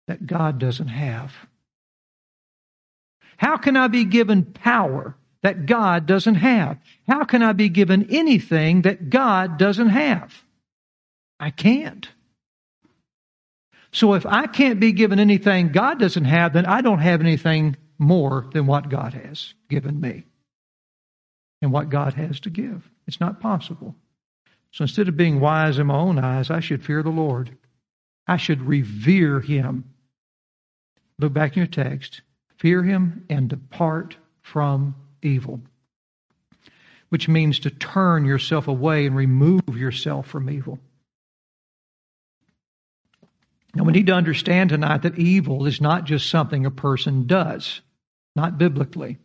that 0.08 0.26
God 0.26 0.58
doesn't 0.58 0.88
have? 0.88 1.32
How 3.42 3.56
can 3.56 3.76
I 3.76 3.88
be 3.88 4.04
given 4.04 4.44
power 4.44 5.16
that 5.42 5.66
God 5.66 6.06
doesn't 6.06 6.36
have? 6.36 6.78
How 7.08 7.24
can 7.24 7.42
I 7.42 7.52
be 7.52 7.68
given 7.68 8.06
anything 8.08 8.82
that 8.82 9.10
God 9.10 9.58
doesn't 9.58 9.88
have? 9.88 10.32
I 11.40 11.50
can't. 11.50 12.08
So 13.90 14.14
if 14.14 14.24
I 14.24 14.46
can't 14.46 14.78
be 14.78 14.92
given 14.92 15.18
anything 15.18 15.72
God 15.72 15.98
doesn't 15.98 16.24
have, 16.24 16.52
then 16.52 16.66
I 16.66 16.82
don't 16.82 17.00
have 17.00 17.20
anything 17.20 17.76
more 17.98 18.46
than 18.52 18.66
what 18.66 18.88
God 18.88 19.12
has 19.14 19.54
given 19.68 20.00
me 20.00 20.22
and 21.60 21.72
what 21.72 21.90
God 21.90 22.14
has 22.14 22.38
to 22.40 22.50
give. 22.50 22.88
It's 23.08 23.20
not 23.20 23.40
possible. 23.40 23.96
So 24.70 24.82
instead 24.82 25.08
of 25.08 25.16
being 25.16 25.40
wise 25.40 25.80
in 25.80 25.88
my 25.88 25.96
own 25.96 26.20
eyes, 26.20 26.48
I 26.48 26.60
should 26.60 26.84
fear 26.84 27.02
the 27.02 27.10
Lord. 27.10 27.56
I 28.24 28.36
should 28.36 28.62
revere 28.62 29.40
Him. 29.40 29.92
Look 31.18 31.32
back 31.32 31.56
in 31.56 31.62
your 31.62 31.66
text. 31.66 32.22
Fear 32.62 32.84
Him 32.84 33.24
and 33.28 33.48
depart 33.48 34.16
from 34.40 34.94
evil, 35.20 35.60
which 37.08 37.28
means 37.28 37.58
to 37.58 37.70
turn 37.70 38.24
yourself 38.24 38.68
away 38.68 39.04
and 39.04 39.16
remove 39.16 39.76
yourself 39.76 40.28
from 40.28 40.48
evil. 40.48 40.78
Now, 43.74 43.82
we 43.82 43.92
need 43.92 44.06
to 44.06 44.14
understand 44.14 44.70
tonight 44.70 45.02
that 45.02 45.18
evil 45.18 45.66
is 45.66 45.80
not 45.80 46.04
just 46.04 46.30
something 46.30 46.64
a 46.64 46.70
person 46.70 47.26
does, 47.26 47.80
not 48.36 48.58
biblically. 48.58 49.18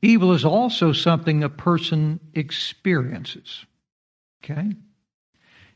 Evil 0.00 0.32
is 0.32 0.44
also 0.44 0.92
something 0.92 1.42
a 1.42 1.48
person 1.48 2.20
experiences. 2.32 3.66
Okay? 4.44 4.70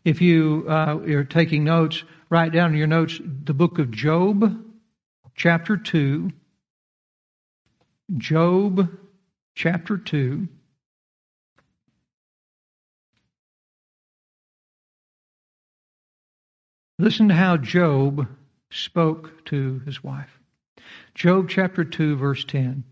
If 0.05 0.23
you 0.23 0.67
uh, 0.69 0.99
are 0.99 1.25
taking 1.25 1.65
notes, 1.65 2.05
write 2.31 2.53
down 2.53 2.71
in 2.71 2.79
your 2.79 2.87
notes 2.87 3.21
the 3.45 3.55
book 3.55 3.81
of 3.81 3.91
Job, 3.91 4.65
chapter 5.35 5.77
2. 5.77 6.31
Job, 8.17 8.89
chapter 9.55 9.97
2. 9.97 10.47
Listen 16.99 17.29
to 17.29 17.35
how 17.35 17.57
Job 17.57 18.29
spoke 18.71 19.45
to 19.47 19.81
his 19.81 20.05
wife. 20.05 20.39
Job 21.15 21.49
chapter 21.49 21.85
2, 21.85 22.17
verse 22.17 22.45
10. 22.45 22.85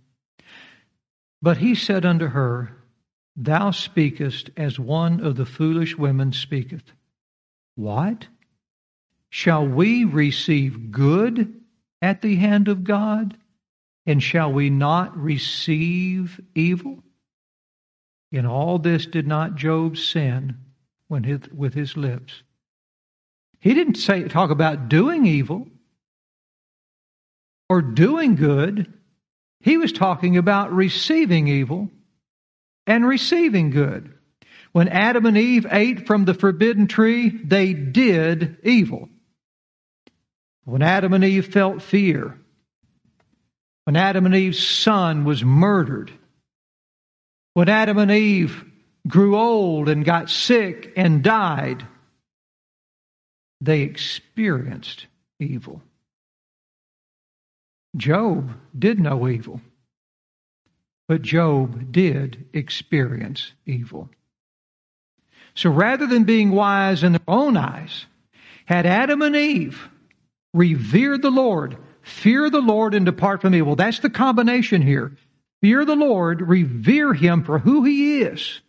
But 1.41 1.59
he 1.59 1.75
said 1.75 2.05
unto 2.07 2.29
her, 2.29 2.77
Thou 3.37 3.71
speakest 3.71 4.51
as 4.57 4.79
one 4.79 5.21
of 5.21 5.37
the 5.37 5.47
foolish 5.47 5.97
women 5.97 6.33
speaketh. 6.33 6.93
What? 7.75 8.27
Shall 9.31 9.67
we 9.67 10.05
receive 10.05 10.91
good 10.91 11.61
at 12.01 12.23
the 12.23 12.37
hand 12.37 12.69
of 12.69 12.85
God? 12.85 13.37
And 14.07 14.23
shall 14.23 14.53
we 14.53 14.71
not 14.71 15.17
receive 15.17 16.41
evil? 16.55 17.03
In 18.33 18.47
all 18.47 18.79
this 18.79 19.07
did 19.07 19.27
not 19.27 19.57
Job 19.57 19.97
sin 19.97 20.57
when 21.09 21.23
his, 21.23 21.41
with 21.55 21.75
his 21.75 21.97
lips. 21.97 22.43
He 23.61 23.75
didn't 23.75 23.95
say 23.95 24.25
talk 24.25 24.51
about 24.51 24.89
doing 24.89 25.27
evil 25.27 25.69
or 27.69 27.81
doing 27.81 28.35
good. 28.35 28.93
He 29.61 29.77
was 29.77 29.93
talking 29.93 30.37
about 30.37 30.73
receiving 30.73 31.47
evil 31.47 31.89
and 32.87 33.07
receiving 33.07 33.71
good. 33.71 34.13
When 34.73 34.89
Adam 34.89 35.27
and 35.27 35.37
Eve 35.39 35.67
ate 35.71 36.07
from 36.07 36.25
the 36.25 36.35
forbidden 36.35 36.87
tree, 36.89 37.29
they 37.29 37.73
did 37.73 38.57
evil. 38.65 39.09
When 40.65 40.83
Adam 40.83 41.13
and 41.13 41.23
Eve 41.23 41.53
felt 41.53 41.83
fear, 41.83 42.39
when 43.85 43.97
Adam 43.97 44.27
and 44.27 44.35
Eve's 44.35 44.67
son 44.67 45.25
was 45.25 45.45
murdered, 45.45 46.13
when 47.55 47.69
Adam 47.69 47.99
and 47.99 48.11
Eve 48.11 48.65
grew 49.07 49.37
old 49.37 49.89
and 49.89 50.05
got 50.05 50.31
sick 50.31 50.93
and 50.97 51.23
died, 51.23 51.87
they 53.61 53.83
experienced 53.83 55.07
evil. 55.39 55.83
Job 57.97 58.53
did 58.77 58.99
know 58.99 59.29
evil. 59.29 59.61
But 61.09 61.23
Job 61.23 61.93
did 61.93 62.47
experience 62.53 63.53
evil. 63.67 64.09
So 65.55 65.69
rather 65.69 66.07
than 66.07 66.25
being 66.25 66.53
wise 66.53 67.03
in 67.03 67.13
their 67.13 67.21
own 67.29 67.57
eyes, 67.57 68.07
had 68.65 68.87
Adam 68.87 69.21
and 69.21 69.37
Eve 69.37 69.89
revered 70.55 71.21
the 71.21 71.31
Lord, 71.31 71.77
fear 72.03 72.51
the 72.51 72.61
Lord, 72.61 72.95
and 72.95 73.07
depart 73.07 73.41
from 73.41 73.55
evil. 73.55 73.77
That's 73.77 74.01
the 74.01 74.11
combination 74.11 74.83
here. 74.83 75.17
Fear 75.61 75.85
the 75.85 75.97
Lord, 75.97 76.41
revere 76.43 77.15
him 77.15 77.45
for 77.45 77.59
who 77.59 77.85
he 77.85 78.23
is. 78.23 78.61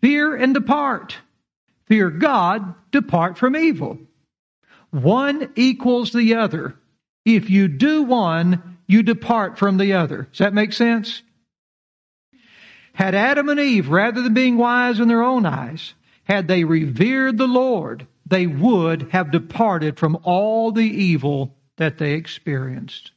Fear 0.00 0.36
and 0.36 0.54
depart. 0.54 1.16
Fear 1.86 2.10
God, 2.10 2.74
depart 2.90 3.38
from 3.38 3.56
evil. 3.56 3.98
One 4.90 5.52
equals 5.56 6.12
the 6.12 6.34
other. 6.36 6.74
If 7.24 7.50
you 7.50 7.68
do 7.68 8.02
one, 8.02 8.78
you 8.86 9.02
depart 9.02 9.58
from 9.58 9.76
the 9.76 9.92
other. 9.92 10.28
Does 10.30 10.38
that 10.38 10.54
make 10.54 10.72
sense? 10.72 11.22
Had 12.92 13.14
Adam 13.14 13.48
and 13.48 13.60
Eve, 13.60 13.88
rather 13.88 14.22
than 14.22 14.34
being 14.34 14.56
wise 14.56 14.98
in 14.98 15.08
their 15.08 15.22
own 15.22 15.46
eyes, 15.46 15.94
had 16.24 16.48
they 16.48 16.64
revered 16.64 17.38
the 17.38 17.46
Lord, 17.46 18.06
they 18.26 18.46
would 18.46 19.10
have 19.10 19.30
departed 19.30 19.98
from 19.98 20.18
all 20.22 20.72
the 20.72 20.82
evil 20.82 21.56
that 21.80 21.98
they 21.98 22.12
experienced. 22.12 23.10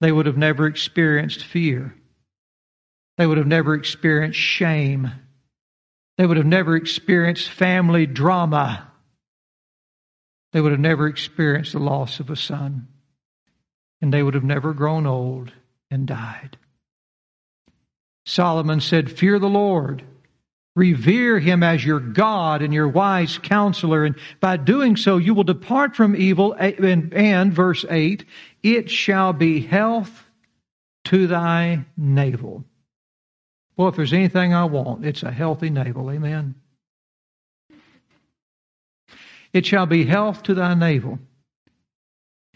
They 0.00 0.12
would 0.12 0.26
have 0.26 0.36
never 0.36 0.66
experienced 0.66 1.42
fear. 1.42 1.94
They 3.16 3.26
would 3.26 3.38
have 3.38 3.46
never 3.46 3.74
experienced 3.74 4.38
shame. 4.38 5.10
They 6.18 6.26
would 6.26 6.36
have 6.36 6.46
never 6.46 6.76
experienced 6.76 7.48
family 7.48 8.04
drama 8.04 8.88
they 10.52 10.60
would 10.60 10.72
have 10.72 10.80
never 10.80 11.06
experienced 11.06 11.72
the 11.72 11.78
loss 11.78 12.20
of 12.20 12.30
a 12.30 12.36
son, 12.36 12.88
and 14.00 14.12
they 14.12 14.22
would 14.22 14.34
have 14.34 14.44
never 14.44 14.72
grown 14.72 15.06
old 15.06 15.52
and 15.90 16.06
died. 16.06 16.56
Solomon 18.24 18.80
said, 18.80 19.10
Fear 19.10 19.38
the 19.38 19.48
Lord, 19.48 20.04
revere 20.78 21.38
him 21.40 21.62
as 21.62 21.84
your 21.84 21.98
God 21.98 22.62
and 22.62 22.72
your 22.72 22.88
wise 22.88 23.36
counselor, 23.38 24.04
and 24.04 24.14
by 24.40 24.56
doing 24.56 24.96
so 24.96 25.16
you 25.16 25.34
will 25.34 25.44
depart 25.44 25.96
from 25.96 26.14
evil. 26.14 26.54
Eh, 26.58 26.72
and, 26.78 27.12
and 27.12 27.52
verse 27.52 27.84
8, 27.90 28.24
it 28.62 28.88
shall 28.88 29.32
be 29.32 29.60
health 29.60 30.24
to 31.06 31.26
thy 31.26 31.84
navel. 31.96 32.64
Well, 33.76 33.88
if 33.88 33.96
there's 33.96 34.12
anything 34.12 34.54
I 34.54 34.64
want, 34.64 35.04
it's 35.04 35.22
a 35.22 35.30
healthy 35.30 35.70
navel. 35.70 36.10
Amen. 36.10 36.54
It 39.52 39.66
shall 39.66 39.86
be 39.86 40.04
health 40.04 40.42
to 40.44 40.54
thy 40.54 40.74
navel. 40.74 41.18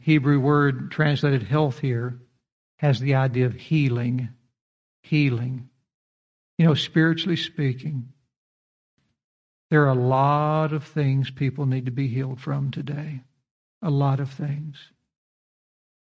Hebrew 0.01 0.41
word 0.41 0.91
translated 0.91 1.43
health 1.43 1.79
here 1.79 2.19
has 2.77 3.01
the 3.01 3.15
idea 3.15 3.47
of 3.47 3.55
healing. 3.55 4.29
Healing. 5.03 5.69
You 6.59 6.67
know, 6.67 6.75
spiritually 6.75 7.37
speaking, 7.37 8.12
there 9.73 9.85
are 9.85 9.89
a 9.89 9.95
lot 9.95 10.75
of 10.75 10.85
things 10.85 11.31
people 11.31 11.65
need 11.65 11.87
to 11.87 11.91
be 11.91 12.07
healed 12.07 12.39
from 12.39 12.71
today. 12.71 13.23
A 13.81 13.89
lot 13.89 14.21
of 14.21 14.31
things. 14.31 14.77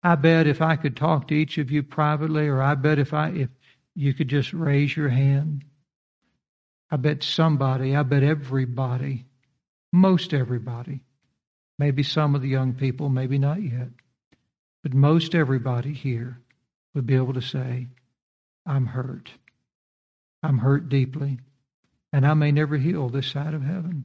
I 0.03 0.17
bet 0.17 0.49
if 0.49 0.61
I 0.61 0.75
could 0.75 0.97
talk 0.97 1.29
to 1.29 1.37
each 1.37 1.57
of 1.57 1.71
you 1.71 1.85
privately, 1.85 2.49
or 2.49 2.61
I 2.61 2.75
bet 2.75 2.99
if 2.99 3.15
I 3.15 3.29
if 3.29 3.49
you 3.95 4.13
could 4.13 4.27
just 4.27 4.53
raise 4.53 4.97
your 4.97 5.09
hand, 5.09 5.65
I 6.91 6.97
bet 6.97 7.23
somebody, 7.23 7.95
I 7.95 8.03
bet 8.03 8.25
everybody 8.25 9.27
most 9.93 10.35
everybody. 10.35 11.05
Maybe 11.79 12.03
some 12.03 12.35
of 12.35 12.43
the 12.43 12.49
young 12.49 12.75
people, 12.75 13.09
maybe 13.09 13.39
not 13.39 13.63
yet. 13.63 13.91
But 14.83 14.95
most 14.95 15.33
everybody 15.33 15.93
here 15.93 16.41
would 16.95 17.07
be 17.07 17.15
able 17.15 17.35
to 17.35 17.41
say, 17.41 17.87
I'm 18.67 18.87
hurt. 18.87 19.31
I'm 20.43 20.59
hurt 20.59 20.89
deeply. 20.89 21.39
And 22.13 22.27
I 22.27 22.35
may 22.35 22.51
never 22.51 22.77
heal 22.77 23.09
this 23.09 23.29
side 23.29 23.55
of 23.55 23.63
heaven. 23.63 24.05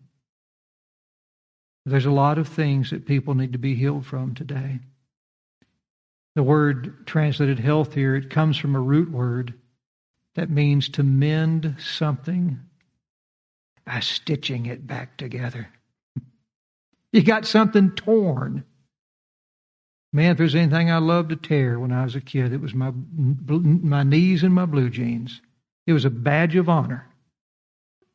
There's 1.85 2.05
a 2.05 2.11
lot 2.11 2.37
of 2.37 2.47
things 2.47 2.89
that 2.89 3.05
people 3.05 3.35
need 3.35 3.53
to 3.53 3.59
be 3.59 3.75
healed 3.75 4.05
from 4.05 4.33
today. 4.33 4.79
The 6.35 6.43
word 6.43 7.05
translated 7.05 7.59
health 7.59 7.93
here, 7.93 8.15
it 8.15 8.29
comes 8.29 8.57
from 8.57 8.75
a 8.75 8.79
root 8.79 9.09
word 9.09 9.53
that 10.35 10.49
means 10.49 10.89
to 10.89 11.03
mend 11.03 11.75
something 11.79 12.59
by 13.85 13.99
stitching 14.01 14.65
it 14.65 14.85
back 14.85 15.17
together. 15.17 15.69
You 17.13 17.23
got 17.23 17.45
something 17.45 17.91
torn. 17.91 18.65
Man, 20.11 20.31
if 20.31 20.37
there's 20.37 20.55
anything 20.55 20.91
I 20.91 20.97
loved 20.97 21.29
to 21.29 21.35
tear 21.35 21.79
when 21.79 21.91
I 21.91 22.03
was 22.03 22.15
a 22.15 22.21
kid, 22.21 22.51
it 22.51 22.59
was 22.59 22.73
my, 22.73 22.91
my 22.91 24.03
knees 24.03 24.43
and 24.43 24.53
my 24.53 24.65
blue 24.65 24.89
jeans. 24.89 25.39
It 25.87 25.93
was 25.93 26.03
a 26.03 26.09
badge 26.09 26.55
of 26.55 26.67
honor 26.67 27.07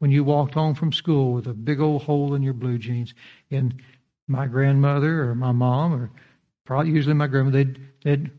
when 0.00 0.10
you 0.10 0.24
walked 0.24 0.54
home 0.54 0.74
from 0.74 0.92
school 0.92 1.32
with 1.32 1.46
a 1.46 1.54
big 1.54 1.78
old 1.78 2.02
hole 2.02 2.34
in 2.34 2.42
your 2.42 2.54
blue 2.54 2.78
jeans. 2.78 3.14
And 3.50 3.80
my 4.26 4.46
grandmother 4.46 5.30
or 5.30 5.34
my 5.34 5.52
mom 5.52 5.94
or 5.94 6.10
probably 6.64 6.90
usually 6.90 7.14
my 7.14 7.28
grandmother, 7.28 7.64
they'd, 7.64 7.80
they'd 8.02 8.30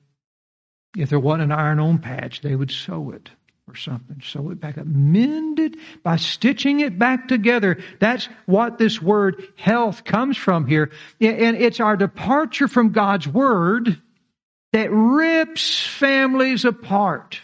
if 0.97 1.09
there 1.09 1.19
wasn't 1.19 1.43
an 1.43 1.51
iron 1.51 1.79
on 1.79 1.99
patch, 1.99 2.41
they 2.41 2.55
would 2.55 2.71
sew 2.71 3.11
it 3.11 3.29
or 3.67 3.75
something. 3.75 4.21
Sew 4.23 4.49
it 4.49 4.59
back 4.59 4.77
up. 4.77 4.85
Mend 4.85 5.59
it 5.59 5.75
by 6.03 6.17
stitching 6.17 6.79
it 6.81 6.99
back 6.99 7.27
together. 7.27 7.77
That's 7.99 8.27
what 8.45 8.77
this 8.77 9.01
word 9.01 9.47
health 9.55 10.03
comes 10.03 10.37
from 10.37 10.67
here. 10.67 10.91
And 11.21 11.55
it's 11.55 11.79
our 11.79 11.95
departure 11.95 12.67
from 12.67 12.91
God's 12.91 13.27
word 13.27 14.01
that 14.73 14.91
rips 14.91 15.85
families 15.85 16.65
apart. 16.65 17.39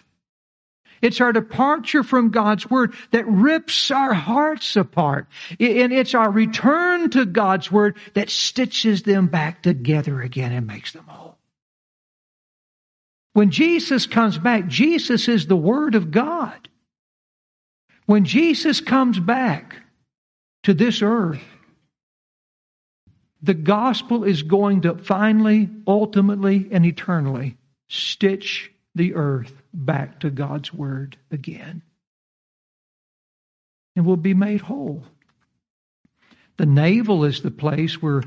It's 1.02 1.22
our 1.22 1.32
departure 1.32 2.04
from 2.04 2.30
God's 2.30 2.70
Word 2.70 2.94
that 3.12 3.28
rips 3.28 3.92
our 3.92 4.14
hearts 4.14 4.76
apart. 4.76 5.28
And 5.60 5.94
it's 5.94 6.16
our 6.16 6.30
return 6.30 7.10
to 7.12 7.26
God's 7.26 7.72
Word 7.72 7.98
that 8.14 8.30
stitches 8.30 9.04
them 9.04 9.28
back 9.28 9.62
together 9.64 10.22
again 10.22 10.52
and 10.52 10.68
makes 10.68 10.94
them 10.94 11.06
whole. 11.08 11.38
When 13.34 13.52
Jesus 13.52 14.08
comes 14.08 14.38
back, 14.38 14.68
Jesus 14.68 15.28
is 15.28 15.46
the 15.46 15.56
Word 15.56 15.94
of 15.94 16.10
God. 16.10 16.68
When 18.08 18.26
Jesus 18.26 18.82
comes 18.82 19.20
back 19.20 19.76
to 20.64 20.74
this 20.74 21.02
earth, 21.02 21.44
the 23.42 23.54
gospel 23.54 24.24
is 24.24 24.42
going 24.42 24.82
to 24.82 24.96
finally, 24.96 25.70
ultimately, 25.86 26.68
and 26.72 26.86
eternally 26.86 27.58
stitch 27.90 28.72
the 28.96 29.14
earth 29.14 29.54
back 29.78 30.22
to 30.22 30.30
God's 30.30 30.74
Word 30.74 31.18
again. 31.32 31.84
and 33.96 34.06
will 34.06 34.16
be 34.16 34.36
made 34.36 34.62
whole. 34.62 35.04
The 36.58 36.68
navel 36.68 37.26
is 37.26 37.42
the 37.42 37.50
place 37.50 38.00
where 38.00 38.22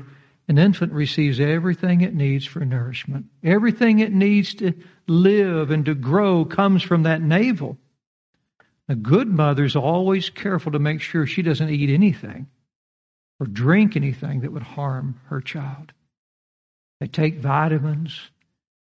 an 0.49 0.57
infant 0.57 0.91
receives 0.91 1.39
everything 1.39 2.01
it 2.01 2.13
needs 2.13 2.45
for 2.45 2.65
nourishment. 2.65 3.27
Everything 3.41 3.99
it 3.99 4.11
needs 4.11 4.53
to 4.55 4.73
live 5.07 5.71
and 5.71 5.85
to 5.85 5.95
grow 5.95 6.43
comes 6.43 6.83
from 6.83 7.03
that 7.03 7.21
navel. 7.21 7.77
A 8.89 8.95
good 8.95 9.29
mother 9.29 9.63
is 9.63 9.77
always 9.77 10.29
careful 10.29 10.73
to 10.73 10.79
make 10.79 10.99
sure 10.99 11.25
she 11.25 11.41
doesn't 11.41 11.69
eat 11.69 11.89
anything 11.89 12.47
or 13.39 13.47
drink 13.47 13.95
anything 13.95 14.41
that 14.41 14.51
would 14.51 14.63
harm 14.63 15.21
her 15.27 15.39
child. 15.39 15.93
They 16.99 17.07
take 17.07 17.39
vitamins, 17.39 18.19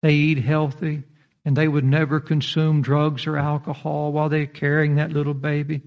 they 0.02 0.12
eat 0.12 0.38
healthy, 0.38 1.04
and 1.44 1.56
they 1.56 1.68
would 1.68 1.84
never 1.84 2.20
consume 2.20 2.82
drugs 2.82 3.26
or 3.26 3.36
alcohol 3.36 4.12
while 4.12 4.28
they're 4.28 4.46
carrying 4.46 4.96
that 4.96 5.12
little 5.12 5.34
baby 5.34 5.82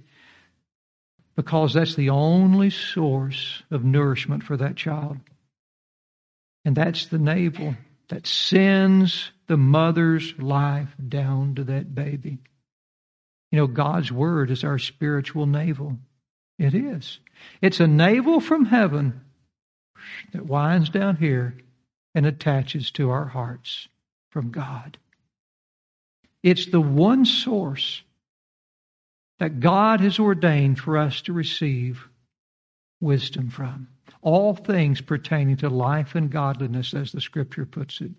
because 1.35 1.73
that's 1.73 1.95
the 1.95 2.09
only 2.09 2.69
source 2.69 3.63
of 3.71 3.83
nourishment 3.83 4.43
for 4.43 4.57
that 4.57 4.75
child. 4.75 5.17
And 6.65 6.75
that's 6.75 7.05
the 7.05 7.19
navel 7.19 7.75
that 8.09 8.27
sends 8.27 9.31
the 9.47 9.55
mother's 9.55 10.37
life 10.37 10.89
down 11.07 11.55
to 11.55 11.63
that 11.65 11.93
baby. 11.93 12.39
You 13.51 13.59
know, 13.59 13.67
God's 13.67 14.11
Word 14.11 14.51
is 14.51 14.63
our 14.63 14.79
spiritual 14.79 15.45
navel. 15.45 15.97
It 16.57 16.73
is. 16.73 17.19
It's 17.61 17.79
a 17.79 17.87
navel 17.87 18.39
from 18.39 18.65
heaven 18.65 19.21
that 20.33 20.45
winds 20.45 20.89
down 20.89 21.17
here 21.17 21.55
and 22.15 22.25
attaches 22.25 22.91
to 22.91 23.11
our 23.11 23.25
hearts 23.25 23.87
from 24.31 24.49
God. 24.49 24.97
It's 26.43 26.67
the 26.67 26.81
one 26.81 27.25
source 27.25 28.01
that 29.39 29.59
God 29.59 30.01
has 30.01 30.19
ordained 30.19 30.79
for 30.79 30.97
us 30.97 31.21
to 31.23 31.33
receive 31.33 32.07
wisdom 32.99 33.49
from. 33.49 33.87
All 34.21 34.55
things 34.55 35.01
pertaining 35.01 35.57
to 35.57 35.69
life 35.69 36.15
and 36.15 36.31
godliness, 36.31 36.93
as 36.93 37.11
the 37.11 37.21
scripture 37.21 37.65
puts 37.65 38.01
it. 38.01 38.11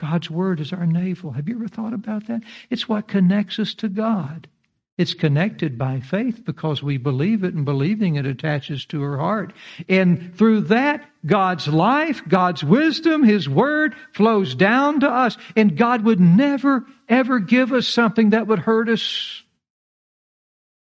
God's 0.00 0.30
word 0.30 0.60
is 0.60 0.72
our 0.72 0.86
navel. 0.86 1.30
Have 1.32 1.48
you 1.48 1.54
ever 1.56 1.68
thought 1.68 1.92
about 1.92 2.26
that? 2.26 2.42
It's 2.68 2.88
what 2.88 3.08
connects 3.08 3.58
us 3.58 3.74
to 3.74 3.88
God. 3.88 4.48
It's 4.96 5.14
connected 5.14 5.76
by 5.76 5.98
faith 5.98 6.44
because 6.44 6.80
we 6.80 6.98
believe 6.98 7.42
it, 7.42 7.52
and 7.52 7.64
believing 7.64 8.14
it 8.14 8.26
attaches 8.26 8.86
to 8.86 9.02
our 9.02 9.18
heart. 9.18 9.52
And 9.88 10.36
through 10.36 10.62
that, 10.62 11.04
God's 11.26 11.66
life, 11.66 12.22
God's 12.28 12.62
wisdom, 12.62 13.24
His 13.24 13.48
Word 13.48 13.96
flows 14.12 14.54
down 14.54 15.00
to 15.00 15.08
us. 15.08 15.36
And 15.56 15.76
God 15.76 16.04
would 16.04 16.20
never, 16.20 16.86
ever 17.08 17.40
give 17.40 17.72
us 17.72 17.88
something 17.88 18.30
that 18.30 18.46
would 18.46 18.60
hurt 18.60 18.88
us. 18.88 19.42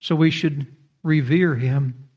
So 0.02 0.16
we 0.16 0.30
should 0.30 0.68
revere 1.02 1.56
Him. 1.56 2.10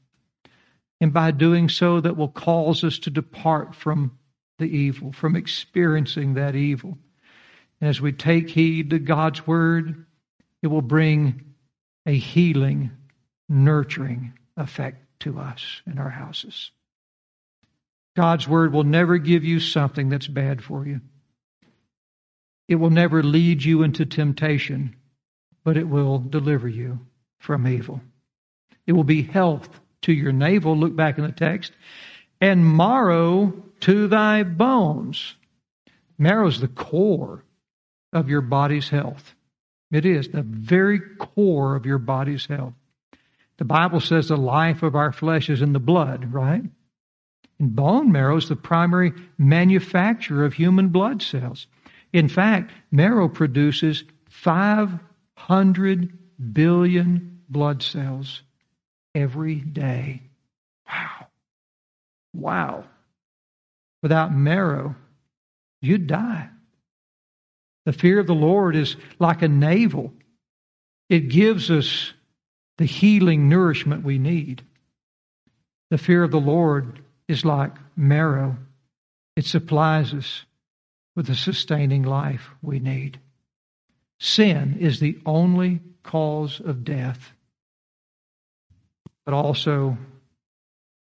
And 1.00 1.14
by 1.14 1.30
doing 1.30 1.70
so, 1.70 2.00
that 2.00 2.18
will 2.18 2.28
cause 2.28 2.84
us 2.84 2.98
to 3.00 3.10
depart 3.10 3.74
from 3.74 4.18
the 4.58 4.66
evil, 4.66 5.12
from 5.12 5.36
experiencing 5.36 6.34
that 6.34 6.54
evil. 6.54 6.98
And 7.80 7.88
as 7.88 7.98
we 7.98 8.12
take 8.12 8.50
heed 8.50 8.90
to 8.90 8.98
God's 8.98 9.46
Word, 9.46 10.04
it 10.60 10.66
will 10.66 10.82
bring 10.82 11.47
a 12.08 12.16
healing, 12.16 12.90
nurturing 13.50 14.32
effect 14.56 15.04
to 15.20 15.38
us 15.38 15.82
in 15.86 15.98
our 15.98 16.08
houses. 16.08 16.70
God's 18.16 18.48
word 18.48 18.72
will 18.72 18.82
never 18.82 19.18
give 19.18 19.44
you 19.44 19.60
something 19.60 20.08
that's 20.08 20.26
bad 20.26 20.64
for 20.64 20.86
you. 20.86 21.02
It 22.66 22.76
will 22.76 22.88
never 22.88 23.22
lead 23.22 23.62
you 23.62 23.82
into 23.82 24.06
temptation, 24.06 24.96
but 25.64 25.76
it 25.76 25.86
will 25.86 26.18
deliver 26.18 26.66
you 26.66 26.98
from 27.38 27.68
evil. 27.68 28.00
It 28.86 28.92
will 28.92 29.04
be 29.04 29.22
health 29.22 29.68
to 30.02 30.12
your 30.12 30.32
navel, 30.32 30.76
look 30.78 30.96
back 30.96 31.18
in 31.18 31.24
the 31.24 31.32
text, 31.32 31.72
and 32.40 32.74
marrow 32.74 33.52
to 33.80 34.08
thy 34.08 34.44
bones. 34.44 35.34
Marrow 36.16 36.48
is 36.48 36.60
the 36.60 36.68
core 36.68 37.44
of 38.14 38.30
your 38.30 38.40
body's 38.40 38.88
health. 38.88 39.34
It 39.90 40.04
is 40.04 40.28
the 40.28 40.42
very 40.42 41.00
core 41.18 41.74
of 41.76 41.86
your 41.86 41.98
body's 41.98 42.46
health. 42.46 42.74
The 43.56 43.64
Bible 43.64 44.00
says 44.00 44.28
the 44.28 44.36
life 44.36 44.82
of 44.82 44.94
our 44.94 45.12
flesh 45.12 45.50
is 45.50 45.62
in 45.62 45.72
the 45.72 45.80
blood, 45.80 46.32
right? 46.32 46.62
And 47.58 47.74
bone 47.74 48.12
marrow 48.12 48.36
is 48.36 48.48
the 48.48 48.56
primary 48.56 49.12
manufacturer 49.36 50.44
of 50.44 50.54
human 50.54 50.88
blood 50.88 51.22
cells. 51.22 51.66
In 52.12 52.28
fact, 52.28 52.72
marrow 52.90 53.28
produces 53.28 54.04
500 54.28 56.18
billion 56.52 57.40
blood 57.48 57.82
cells 57.82 58.42
every 59.14 59.56
day. 59.56 60.22
Wow. 60.86 61.26
Wow. 62.32 62.84
Without 64.02 64.32
marrow, 64.32 64.94
you'd 65.80 66.06
die. 66.06 66.50
The 67.88 67.94
fear 67.94 68.18
of 68.18 68.26
the 68.26 68.34
Lord 68.34 68.76
is 68.76 68.96
like 69.18 69.40
a 69.40 69.48
navel, 69.48 70.12
it 71.08 71.30
gives 71.30 71.70
us 71.70 72.12
the 72.76 72.84
healing 72.84 73.48
nourishment 73.48 74.04
we 74.04 74.18
need. 74.18 74.62
The 75.88 75.96
fear 75.96 76.22
of 76.22 76.30
the 76.30 76.38
Lord 76.38 77.00
is 77.28 77.46
like 77.46 77.72
marrow, 77.96 78.58
it 79.36 79.46
supplies 79.46 80.12
us 80.12 80.44
with 81.16 81.28
the 81.28 81.34
sustaining 81.34 82.02
life 82.02 82.50
we 82.60 82.78
need. 82.78 83.20
Sin 84.20 84.76
is 84.78 85.00
the 85.00 85.18
only 85.24 85.80
cause 86.02 86.60
of 86.60 86.84
death, 86.84 87.32
but 89.24 89.32
also 89.32 89.96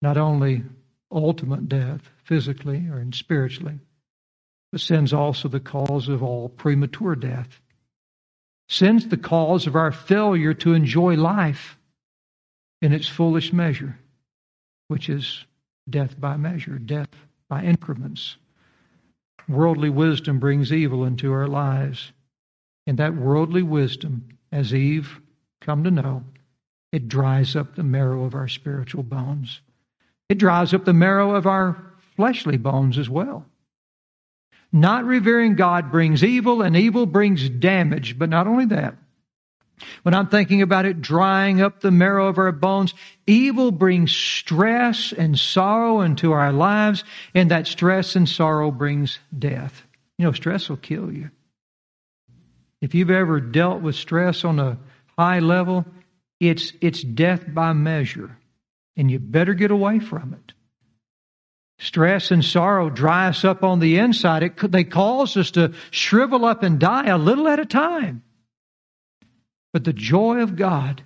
not 0.02 0.16
only 0.18 0.64
ultimate 1.12 1.68
death 1.68 2.10
physically 2.24 2.88
or 2.88 3.06
spiritually, 3.12 3.80
but 4.72 4.82
sin's 4.82 5.14
also 5.14 5.48
the 5.48 5.60
cause 5.60 6.08
of 6.08 6.22
all 6.22 6.50
premature 6.50 7.16
death. 7.16 7.62
Sin's 8.68 9.08
the 9.08 9.18
cause 9.18 9.66
of 9.66 9.76
our 9.76 9.92
failure 9.92 10.54
to 10.56 10.74
enjoy 10.74 11.16
life 11.16 11.78
in 12.82 12.94
its 12.94 13.08
fullest 13.08 13.52
measure, 13.52 13.98
which 14.88 15.10
is 15.10 15.44
death 15.90 16.20
by 16.20 16.38
measure, 16.38 16.78
death 16.78 17.10
by 17.50 17.64
increments. 17.64 18.38
Worldly 19.48 19.90
wisdom 19.90 20.40
brings 20.40 20.72
evil 20.72 21.04
into 21.04 21.34
our 21.34 21.48
lives. 21.48 22.12
And 22.86 23.00
that 23.00 23.16
worldly 23.16 23.64
wisdom, 23.64 24.30
as 24.52 24.74
Eve 24.74 25.20
come 25.62 25.84
to 25.84 25.92
know, 25.92 26.24
it 26.92 27.08
dries 27.08 27.56
up 27.56 27.76
the 27.76 27.84
marrow 27.84 28.24
of 28.24 28.36
our 28.36 28.48
spiritual 28.48 29.04
bones. 29.04 29.62
It 30.30 30.38
dries 30.38 30.74
up 30.74 30.86
the 30.86 30.94
marrow 30.94 31.36
of 31.36 31.48
our 31.48 31.94
fleshly 32.16 32.58
bones 32.58 32.98
as 32.98 33.10
well. 33.10 33.46
Not 34.72 35.06
revering 35.06 35.56
God 35.56 35.92
brings 35.92 36.24
evil, 36.24 36.62
and 36.62 36.76
evil 36.76 37.06
brings 37.06 37.50
damage. 37.50 38.18
But 38.18 38.30
not 38.30 38.48
only 38.48 38.66
that, 38.66 38.96
when 40.04 40.14
I'm 40.14 40.28
thinking 40.28 40.62
about 40.62 40.86
it 40.86 41.02
drying 41.02 41.62
up 41.62 41.80
the 41.80 41.92
marrow 41.92 42.28
of 42.28 42.38
our 42.38 42.52
bones, 42.52 42.94
evil 43.26 43.72
brings 43.72 44.16
stress 44.16 45.12
and 45.12 45.40
sorrow 45.40 46.02
into 46.02 46.32
our 46.32 46.52
lives, 46.52 47.04
and 47.34 47.52
that 47.52 47.68
stress 47.68 48.16
and 48.16 48.28
sorrow 48.28 48.72
brings 48.72 49.20
death. 49.38 49.84
You 50.18 50.26
know, 50.26 50.32
stress 50.34 50.70
will 50.70 50.78
kill 50.78 51.12
you. 51.12 51.32
If 52.82 52.94
you've 52.94 53.10
ever 53.10 53.40
dealt 53.40 53.82
with 53.82 53.96
stress 53.96 54.46
on 54.46 54.60
a 54.60 54.78
high 55.18 55.40
level, 55.40 55.86
it's, 56.40 56.74
it's 56.82 57.02
death 57.02 57.44
by 57.48 57.74
measure, 57.74 58.38
and 58.96 59.10
you 59.10 59.20
better 59.20 59.54
get 59.54 59.72
away 59.72 60.00
from 60.00 60.34
it. 60.34 60.54
Stress 61.80 62.32
and 62.32 62.44
sorrow 62.44 62.90
dry 62.90 63.30
us 63.30 63.46
up 63.46 63.64
on 63.64 63.80
the 63.80 63.98
inside. 63.98 64.44
It, 64.44 64.72
they 64.72 64.84
cause 64.84 65.38
us 65.38 65.52
to 65.52 65.74
shrivel 65.92 66.44
up 66.44 66.62
and 66.62 66.78
die 66.78 67.08
a 67.08 67.18
little 67.18 67.48
at 67.48 67.60
a 67.60 67.66
time. 67.66 68.22
But 69.72 69.86
the 69.86 69.94
joy 69.94 70.42
of 70.42 70.58
God, 70.58 71.02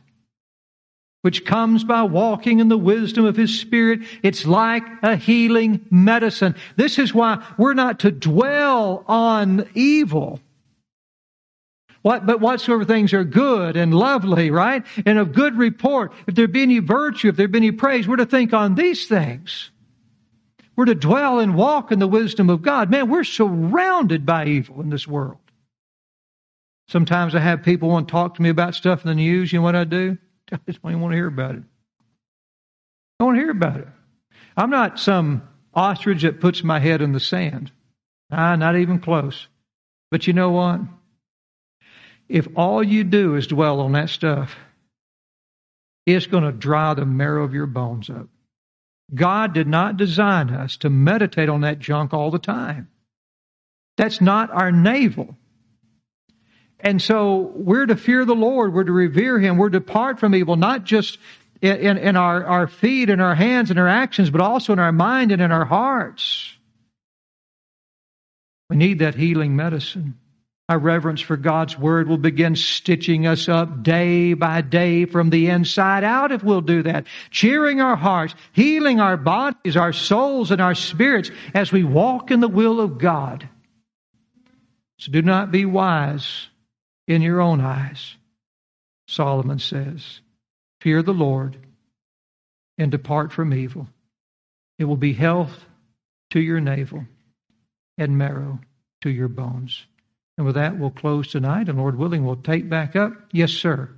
which 1.22 1.46
comes 1.46 1.84
by 1.84 2.04
walking 2.04 2.60
in 2.60 2.70
the 2.70 2.78
wisdom 2.78 3.24
of 3.26 3.38
His 3.38 3.60
Spirit, 3.60 4.00
it's 4.24 4.48
like 4.48 4.84
a 5.04 5.16
healing 5.16 5.86
medicine. 5.92 6.56
This 6.76 6.98
is 6.98 7.14
why 7.14 7.46
we're 7.58 7.76
not 7.76 8.00
to 8.00 8.12
dwell 8.12 9.06
on 9.08 9.70
evil. 9.76 10.40
What, 12.02 12.26
but 12.26 12.42
whatsoever 12.42 12.84
things 12.84 13.14
are 13.14 13.24
good 13.24 13.78
and 13.78 13.94
lovely, 13.94 14.50
right? 14.50 14.84
And 15.06 15.20
of 15.20 15.34
good 15.34 15.56
report, 15.56 16.14
if 16.26 16.34
there 16.34 16.48
be 16.48 16.64
any 16.64 16.80
virtue, 16.80 17.30
if 17.30 17.36
there 17.36 17.48
be 17.48 17.60
any 17.60 17.72
praise, 17.72 18.08
we're 18.08 18.16
to 18.16 18.26
think 18.26 18.54
on 18.54 18.74
these 18.74 19.06
things. 19.06 19.70
We're 20.76 20.86
to 20.86 20.96
dwell 20.96 21.40
and 21.40 21.56
walk 21.56 21.92
in 21.92 22.00
the 22.00 22.08
wisdom 22.08 22.50
of 22.50 22.62
God. 22.62 22.90
Man, 22.90 23.10
we're 23.10 23.24
surrounded 23.24 24.26
by 24.26 24.46
evil 24.46 24.82
in 24.82 24.90
this 24.90 25.08
world. 25.08 25.38
Sometimes 26.88 27.36
I 27.36 27.40
have 27.40 27.64
people 27.64 27.90
want 27.90 28.08
to 28.08 28.12
talk 28.12 28.36
to 28.36 28.42
me 28.42 28.50
about 28.50 28.76
stuff 28.76 29.04
in 29.04 29.10
the 29.10 29.16
news. 29.16 29.54
You 29.54 29.60
know 29.60 29.64
what 29.64 29.76
I 29.76 29.84
do? 29.84 30.18
I 30.52 30.60
just 30.66 30.82
don't 30.82 30.92
even 30.92 31.02
want 31.02 31.14
to 31.14 31.18
hear 31.18 31.28
about 31.28 31.56
it. 31.56 31.64
I 33.20 33.24
want 33.24 33.38
to 33.38 33.42
hear 33.42 33.52
about 33.52 33.78
it. 33.78 33.88
I'm 34.58 34.70
not 34.70 35.00
some 35.00 35.48
ostrich 35.74 36.24
that 36.24 36.42
puts 36.42 36.64
my 36.64 36.80
head 36.80 37.02
in 37.02 37.14
the 37.14 37.20
sand. 37.20 37.72
Ah, 38.32 38.56
not 38.56 38.76
even 38.76 39.00
close. 39.00 39.48
But 40.12 40.28
you 40.28 40.34
know 40.34 40.52
what? 40.52 40.82
If 42.28 42.48
all 42.56 42.84
you 42.84 43.04
do 43.04 43.36
is 43.36 43.48
dwell 43.48 43.80
on 43.82 43.94
that 43.94 44.10
stuff, 44.10 44.56
it's 46.06 46.28
going 46.28 46.44
to 46.44 46.52
dry 46.52 46.94
the 46.94 47.06
marrow 47.06 47.44
of 47.44 47.54
your 47.54 47.66
bones 47.66 48.10
up. 48.10 48.28
God 49.14 49.54
did 49.54 49.68
not 49.68 49.98
design 49.98 50.50
us 50.50 50.78
to 50.78 50.90
meditate 50.90 51.50
on 51.50 51.62
that 51.62 51.80
junk 51.80 52.14
all 52.14 52.32
the 52.32 52.40
time. 52.40 52.90
That's 53.98 54.22
not 54.22 54.50
our 54.52 54.72
navel. 54.72 55.38
And 56.80 57.02
so 57.02 57.52
we're 57.56 57.86
to 57.86 57.96
fear 57.96 58.26
the 58.26 58.36
Lord. 58.36 58.74
We're 58.74 58.84
to 58.84 58.92
revere 58.92 59.40
Him. 59.40 59.58
We're 59.58 59.70
to 59.70 59.80
depart 59.80 60.20
from 60.20 60.36
evil, 60.36 60.56
not 60.56 60.84
just 60.84 61.18
in, 61.62 61.78
in, 61.78 61.98
in 61.98 62.16
our, 62.18 62.44
our 62.44 62.68
feet 62.68 63.10
and 63.10 63.22
our 63.22 63.36
hands 63.36 63.70
and 63.70 63.80
our 63.80 63.88
actions, 63.88 64.30
but 64.30 64.42
also 64.42 64.74
in 64.74 64.80
our 64.80 64.92
mind 64.92 65.32
and 65.32 65.42
in 65.42 65.52
our 65.52 65.66
hearts. 65.66 66.54
We 68.70 68.76
need 68.76 69.00
that 69.00 69.16
healing 69.16 69.56
medicine. 69.56 70.20
Our 70.74 70.80
reverence 70.80 71.22
for 71.22 71.38
God's 71.38 71.78
Word 71.78 72.08
will 72.08 72.18
begin 72.18 72.56
stitching 72.56 73.28
us 73.28 73.48
up 73.48 73.84
day 73.84 74.34
by 74.34 74.62
day 74.62 75.06
from 75.06 75.30
the 75.30 75.50
inside 75.50 76.04
out 76.04 76.32
if 76.32 76.44
we'll 76.44 76.62
do 76.62 76.82
that. 76.82 77.06
Cheering 77.30 77.80
our 77.80 77.96
hearts, 77.96 78.34
healing 78.54 79.00
our 79.00 79.16
bodies, 79.16 79.78
our 79.78 79.94
souls, 79.94 80.50
and 80.50 80.60
our 80.60 80.74
spirits 80.74 81.30
as 81.54 81.72
we 81.72 81.84
walk 81.84 82.32
in 82.32 82.40
the 82.40 82.48
will 82.48 82.80
of 82.80 82.98
God. 82.98 83.48
So 84.98 85.12
do 85.12 85.22
not 85.22 85.52
be 85.52 85.64
wise 85.64 86.48
in 87.08 87.22
your 87.22 87.40
own 87.40 87.62
eyes, 87.62 88.16
Solomon 89.08 89.60
says. 89.60 90.22
Fear 90.82 91.04
the 91.04 91.14
Lord 91.14 91.56
and 92.80 92.90
depart 92.90 93.32
from 93.32 93.54
evil. 93.54 93.88
It 94.80 94.86
will 94.86 94.98
be 94.98 95.14
health 95.14 95.66
to 96.32 96.40
your 96.40 96.60
navel 96.60 97.06
and 97.96 98.18
marrow 98.18 98.60
to 99.02 99.12
your 99.12 99.28
bones. 99.28 99.86
And 100.38 100.46
with 100.46 100.56
that, 100.56 100.78
we'll 100.80 100.90
close 100.90 101.28
tonight, 101.28 101.70
and 101.70 101.78
Lord 101.78 101.98
willing, 101.98 102.26
we'll 102.26 102.36
take 102.38 102.70
back 102.70 102.96
up. 102.96 103.14
Yes, 103.32 103.52
sir. 103.52 103.90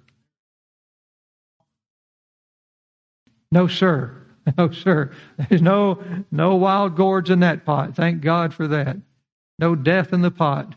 No, 3.52 3.68
sir. 3.68 4.22
No, 4.60 4.70
sir. 4.70 5.12
There's 5.50 5.64
no 5.64 6.04
no 6.30 6.54
wild 6.54 6.96
gourds 6.96 7.32
in 7.32 7.40
that 7.40 7.66
pot. 7.66 7.96
Thank 7.96 8.22
God 8.22 8.54
for 8.54 8.68
that. 8.68 8.96
No 9.58 9.74
death 9.74 10.14
in 10.14 10.22
the 10.22 10.30
pot. 10.30 10.76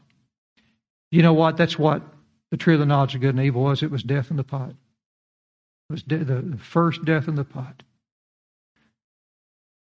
You 1.11 1.23
know 1.23 1.35
what? 1.35 1.59
That's 1.59 1.79
what 1.79 2.03
the 2.51 2.57
tree 2.57 2.73
of 2.73 2.81
the 2.81 2.87
knowledge 2.87 3.14
of 3.14 3.21
good 3.21 3.35
and 3.35 3.44
evil 3.44 3.62
was. 3.62 3.83
It 3.83 3.90
was 3.90 4.03
death 4.03 4.31
in 4.31 4.38
the 4.38 4.42
pot. 4.42 4.71
It 4.71 5.92
was 5.92 6.03
de- 6.03 6.25
the 6.25 6.57
first 6.57 7.05
death 7.05 7.29
in 7.29 7.35
the 7.35 7.44
pot. 7.44 7.83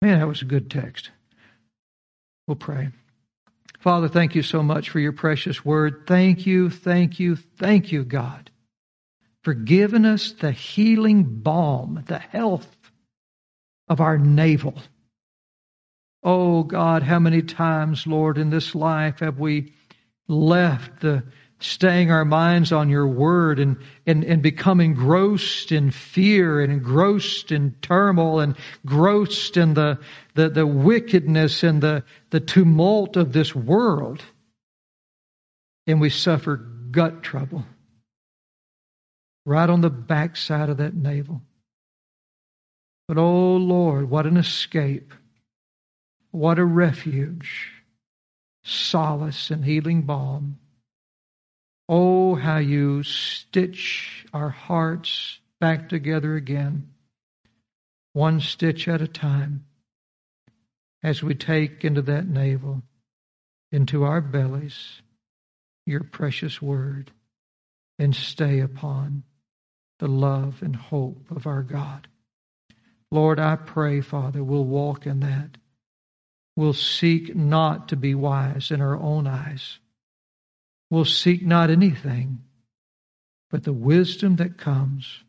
Man, 0.02 0.18
that 0.18 0.26
was 0.26 0.42
a 0.42 0.46
good 0.46 0.68
text. 0.70 1.10
We'll 2.46 2.56
pray. 2.56 2.88
Father, 3.78 4.08
thank 4.08 4.34
you 4.34 4.42
so 4.42 4.62
much 4.62 4.90
for 4.90 5.00
your 5.00 5.12
precious 5.12 5.64
word. 5.64 6.04
Thank 6.06 6.46
you, 6.46 6.70
thank 6.70 7.20
you, 7.20 7.36
thank 7.36 7.92
you, 7.92 8.04
God, 8.04 8.50
for 9.42 9.54
giving 9.54 10.04
us 10.04 10.32
the 10.32 10.52
healing 10.52 11.24
balm, 11.24 12.04
the 12.06 12.18
health 12.18 12.76
of 13.88 14.00
our 14.00 14.18
navel. 14.18 14.74
Oh, 16.22 16.64
God, 16.64 17.02
how 17.02 17.18
many 17.18 17.42
times, 17.42 18.06
Lord, 18.06 18.38
in 18.38 18.50
this 18.50 18.74
life 18.74 19.20
have 19.20 19.38
we 19.38 19.72
left 20.26 21.00
the 21.00 21.22
staying 21.58 22.10
our 22.10 22.24
minds 22.24 22.70
on 22.70 22.90
your 22.90 23.06
word 23.06 23.58
and, 23.58 23.78
and, 24.06 24.24
and 24.24 24.42
becoming 24.42 24.90
engrossed 24.90 25.72
in 25.72 25.90
fear 25.90 26.60
and 26.60 26.72
engrossed 26.72 27.50
in 27.50 27.74
turmoil 27.80 28.40
and 28.40 28.56
engrossed 28.84 29.56
in 29.56 29.74
the, 29.74 29.98
the, 30.34 30.50
the 30.50 30.66
wickedness 30.66 31.62
and 31.62 31.82
the, 31.82 32.04
the 32.30 32.40
tumult 32.40 33.16
of 33.16 33.32
this 33.32 33.54
world. 33.54 34.22
And 35.86 36.00
we 36.00 36.10
suffer 36.10 36.56
gut 36.56 37.22
trouble 37.22 37.64
right 39.46 39.70
on 39.70 39.80
the 39.80 39.90
backside 39.90 40.68
of 40.68 40.78
that 40.78 40.94
navel. 40.94 41.40
But 43.08 43.16
oh 43.16 43.56
Lord, 43.56 44.10
what 44.10 44.26
an 44.26 44.36
escape. 44.36 45.14
What 46.32 46.58
a 46.58 46.64
refuge, 46.64 47.72
solace 48.62 49.50
and 49.50 49.64
healing 49.64 50.02
balm 50.02 50.58
Oh, 51.88 52.34
how 52.34 52.58
you 52.58 53.04
stitch 53.04 54.26
our 54.32 54.50
hearts 54.50 55.38
back 55.60 55.88
together 55.88 56.34
again, 56.34 56.90
one 58.12 58.40
stitch 58.40 58.88
at 58.88 59.00
a 59.00 59.06
time, 59.06 59.66
as 61.02 61.22
we 61.22 61.34
take 61.34 61.84
into 61.84 62.02
that 62.02 62.26
navel, 62.26 62.82
into 63.70 64.02
our 64.02 64.20
bellies, 64.20 65.00
your 65.86 66.02
precious 66.02 66.60
word, 66.60 67.12
and 67.98 68.16
stay 68.16 68.58
upon 68.60 69.22
the 70.00 70.08
love 70.08 70.62
and 70.62 70.74
hope 70.74 71.30
of 71.30 71.46
our 71.46 71.62
God. 71.62 72.08
Lord, 73.12 73.38
I 73.38 73.54
pray, 73.54 74.00
Father, 74.00 74.42
we'll 74.42 74.64
walk 74.64 75.06
in 75.06 75.20
that. 75.20 75.56
We'll 76.56 76.72
seek 76.72 77.36
not 77.36 77.88
to 77.90 77.96
be 77.96 78.14
wise 78.14 78.72
in 78.72 78.80
our 78.80 78.96
own 78.96 79.28
eyes 79.28 79.78
will 80.90 81.04
seek 81.04 81.44
not 81.44 81.70
anything 81.70 82.42
but 83.50 83.64
the 83.64 83.72
wisdom 83.72 84.36
that 84.36 84.58
comes 84.58 85.22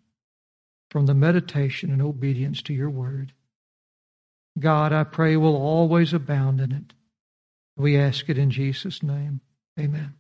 from 0.89 1.05
the 1.05 1.13
meditation 1.13 1.91
and 1.91 2.01
obedience 2.01 2.61
to 2.63 2.73
your 2.73 2.89
word. 2.89 3.33
God, 4.57 4.91
I 4.91 5.03
pray, 5.03 5.37
will 5.37 5.55
always 5.55 6.13
abound 6.13 6.61
in 6.61 6.71
it. 6.71 6.93
We 7.75 7.97
ask 7.97 8.27
it 8.29 8.37
in 8.37 8.49
Jesus' 8.49 9.03
name. 9.03 9.41
Amen. 9.79 10.15